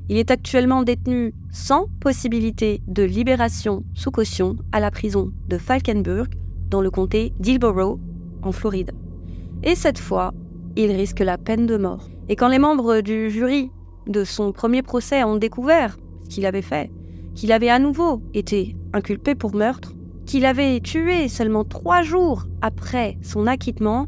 Il 0.08 0.16
est 0.16 0.30
actuellement 0.30 0.82
détenu 0.82 1.32
sans 1.50 1.86
possibilité 2.00 2.82
de 2.88 3.02
libération 3.02 3.84
sous 3.94 4.10
caution 4.10 4.56
à 4.72 4.80
la 4.80 4.90
prison 4.90 5.32
de 5.48 5.58
Falkenburg, 5.58 6.28
dans 6.68 6.80
le 6.80 6.90
comté 6.90 7.32
d'Hillborough, 7.38 8.00
en 8.42 8.52
Floride. 8.52 8.92
Et 9.62 9.74
cette 9.74 9.98
fois, 9.98 10.34
il 10.76 10.90
risque 10.90 11.20
la 11.20 11.38
peine 11.38 11.66
de 11.66 11.76
mort. 11.76 12.08
Et 12.28 12.36
quand 12.36 12.48
les 12.48 12.58
membres 12.58 13.00
du 13.00 13.30
jury 13.30 13.70
de 14.06 14.24
son 14.24 14.52
premier 14.52 14.82
procès 14.82 15.22
ont 15.22 15.36
découvert 15.36 15.98
ce 16.24 16.28
qu'il 16.30 16.46
avait 16.46 16.62
fait, 16.62 16.90
qu'il 17.34 17.52
avait 17.52 17.70
à 17.70 17.78
nouveau 17.78 18.22
été 18.34 18.76
inculpé 18.92 19.34
pour 19.34 19.54
meurtre, 19.54 19.94
qu'il 20.26 20.44
avait 20.44 20.80
tué 20.80 21.28
seulement 21.28 21.64
trois 21.64 22.02
jours 22.02 22.46
après 22.60 23.18
son 23.22 23.46
acquittement, 23.46 24.06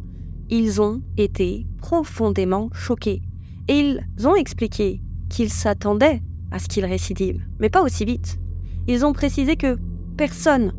ils 0.51 0.81
ont 0.81 1.03
été 1.17 1.67
profondément 1.79 2.71
choqués. 2.73 3.23
Et 3.69 3.79
ils 3.79 4.27
ont 4.27 4.35
expliqué 4.35 5.01
qu'ils 5.35 5.51
s'attendaient 5.51 6.23
à 6.53 6.61
ce 6.61 6.69
qu'il 6.69 6.85
récidive, 6.85 7.45
mais 7.59 7.69
pas 7.69 7.83
aussi 7.83 8.05
vite. 8.05 8.39
Ils 8.87 9.05
ont 9.05 9.13
précisé 9.13 9.57
que 9.57 9.77
personne, 10.17 10.73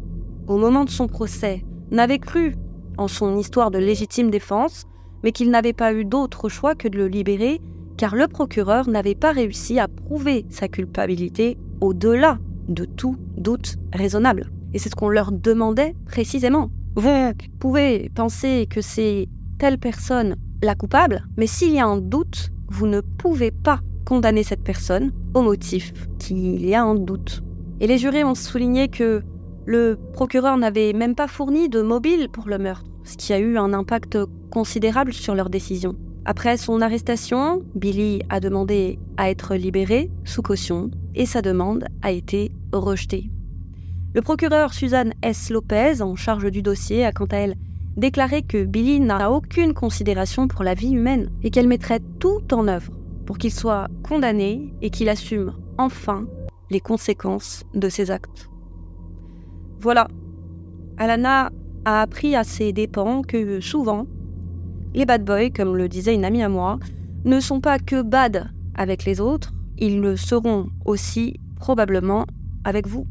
au 0.48 0.58
moment 0.58 0.86
de 0.86 0.90
son 0.90 1.08
procès, 1.08 1.66
n'avait 1.92 2.20
cru 2.20 2.56
en 2.98 3.10
son 3.10 3.38
histoire 3.38 3.70
de 3.70 3.80
légitime 3.80 4.32
défense, 4.32 4.86
mais 5.24 5.34
qu'il 5.34 5.50
n'avait 5.50 5.74
pas 5.74 5.92
eu 5.94 6.06
d'autre 6.06 6.48
choix 6.48 6.74
que 6.74 6.88
de 6.88 6.98
le 6.98 7.10
libérer, 7.10 7.60
car 7.98 8.16
le 8.16 8.30
procureur 8.30 8.88
n'avait 8.88 9.14
pas 9.14 9.34
réussi 9.34 9.78
à 9.78 9.90
prouver 9.90 10.46
sa 10.50 10.70
culpabilité 10.70 11.58
au-delà 11.82 12.38
de 12.70 12.86
tout 12.86 13.18
doute 13.36 13.76
raisonnable. 13.92 14.50
Et 14.74 14.80
c'est 14.80 14.90
ce 14.90 14.96
qu'on 14.96 15.10
leur 15.10 15.34
demandait 15.34 15.96
précisément. 16.06 16.70
Vous 16.96 17.10
pouvez 17.60 18.10
penser 18.16 18.68
que 18.70 18.80
c'est 18.80 19.28
telle 19.60 19.80
personne 19.80 20.38
la 20.64 20.76
coupable, 20.76 21.26
mais 21.36 21.48
s'il 21.48 21.74
y 21.74 21.80
a 21.80 21.86
un 21.86 21.98
doute, 21.98 22.52
vous 22.70 22.88
ne 22.88 23.02
pouvez 23.02 23.52
pas 23.52 23.82
condamner 24.06 24.44
cette 24.44 24.64
personne 24.64 25.12
au 25.34 25.42
motif 25.42 25.94
qu'il 26.20 26.66
y 26.66 26.76
a 26.76 26.84
un 26.84 26.96
doute. 26.96 27.44
Et 27.82 27.88
les 27.88 27.98
jurés 27.98 28.24
ont 28.24 28.36
souligné 28.36 28.88
que 28.88 29.22
le 29.66 29.98
procureur 30.14 30.58
n'avait 30.58 30.94
même 30.94 31.16
pas 31.16 31.28
fourni 31.28 31.70
de 31.70 31.82
mobile 31.82 32.30
pour 32.32 32.48
le 32.48 32.58
meurtre, 32.58 32.86
ce 33.04 33.18
qui 33.18 33.34
a 33.34 33.40
eu 33.40 33.58
un 33.58 33.74
impact 33.74 34.18
considérable 34.52 35.12
sur 35.12 35.36
leur 35.36 35.50
décision. 35.50 35.96
Après 36.24 36.58
son 36.58 36.82
arrestation, 36.82 37.64
Billy 37.76 38.22
a 38.30 38.40
demandé 38.40 38.98
à 39.18 39.30
être 39.30 39.56
libéré 39.56 40.10
sous 40.24 40.42
caution 40.42 40.90
et 41.14 41.26
sa 41.26 41.42
demande 41.42 41.86
a 42.02 42.12
été 42.12 42.52
rejetée. 42.72 43.30
Le 44.14 44.22
procureur 44.22 44.74
Suzanne 44.74 45.14
S. 45.22 45.50
Lopez, 45.50 46.02
en 46.02 46.16
charge 46.16 46.50
du 46.50 46.62
dossier, 46.62 47.06
a 47.06 47.12
quant 47.12 47.26
à 47.26 47.38
elle 47.38 47.56
déclaré 47.98 48.42
que 48.42 48.64
Billy 48.64 49.00
n'a 49.00 49.32
aucune 49.32 49.74
considération 49.74 50.48
pour 50.48 50.64
la 50.64 50.74
vie 50.74 50.92
humaine 50.92 51.30
et 51.44 51.50
qu'elle 51.50 51.68
mettrait 51.68 52.02
tout 52.20 52.42
en 52.54 52.68
œuvre 52.68 52.92
pour 53.26 53.38
qu'il 53.38 53.52
soit 53.52 53.88
condamné 54.04 54.74
et 54.82 54.90
qu'il 54.90 55.10
assume 55.10 55.54
enfin 55.78 56.26
les 56.70 56.80
conséquences 56.80 57.64
de 57.74 57.90
ses 57.90 58.12
actes. 58.12 58.50
Voilà, 59.80 60.08
Alana 60.98 61.52
a 61.86 62.02
appris 62.02 62.36
à 62.36 62.44
ses 62.44 62.74
dépens 62.74 63.22
que 63.22 63.60
souvent, 63.60 64.08
les 64.94 65.06
bad 65.06 65.24
boys, 65.26 65.50
comme 65.50 65.76
le 65.76 65.90
disait 65.90 66.16
une 66.16 66.26
amie 66.26 66.44
à 66.44 66.50
moi, 66.50 66.80
ne 67.26 67.40
sont 67.40 67.60
pas 67.60 67.80
que 67.80 68.02
bad 68.02 68.50
avec 68.76 69.06
les 69.06 69.20
autres, 69.20 69.54
ils 69.78 70.00
le 70.00 70.16
seront 70.16 70.70
aussi 70.86 71.40
probablement 71.58 72.26
avec 72.64 72.88
vous. 72.88 73.06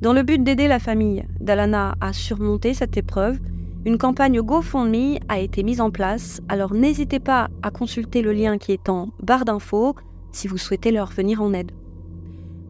Dans 0.00 0.12
le 0.12 0.22
but 0.22 0.42
d'aider 0.42 0.66
la 0.66 0.78
famille 0.78 1.24
d'Alana 1.40 1.94
à 2.00 2.12
surmonter 2.12 2.74
cette 2.74 2.96
épreuve, 2.96 3.38
une 3.84 3.98
campagne 3.98 4.40
GoFundMe 4.40 5.18
a 5.28 5.40
été 5.40 5.64
mise 5.64 5.80
en 5.80 5.90
place, 5.90 6.40
alors 6.48 6.72
n'hésitez 6.72 7.18
pas 7.18 7.48
à 7.62 7.70
consulter 7.70 8.22
le 8.22 8.32
lien 8.32 8.58
qui 8.58 8.70
est 8.72 8.88
en 8.88 9.08
barre 9.20 9.44
d'infos 9.44 9.96
si 10.30 10.46
vous 10.46 10.58
souhaitez 10.58 10.92
leur 10.92 11.10
venir 11.10 11.42
en 11.42 11.52
aide. 11.52 11.72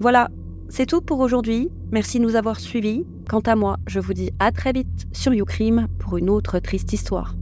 Voilà, 0.00 0.30
c'est 0.68 0.86
tout 0.86 1.02
pour 1.02 1.20
aujourd'hui. 1.20 1.70
Merci 1.90 2.18
de 2.18 2.24
nous 2.24 2.34
avoir 2.34 2.58
suivis. 2.58 3.04
Quant 3.28 3.40
à 3.40 3.56
moi, 3.56 3.76
je 3.86 4.00
vous 4.00 4.14
dis 4.14 4.30
à 4.38 4.52
très 4.52 4.72
vite 4.72 5.06
sur 5.12 5.34
YouCrime 5.34 5.86
pour 5.98 6.16
une 6.16 6.30
autre 6.30 6.58
triste 6.58 6.94
histoire. 6.94 7.34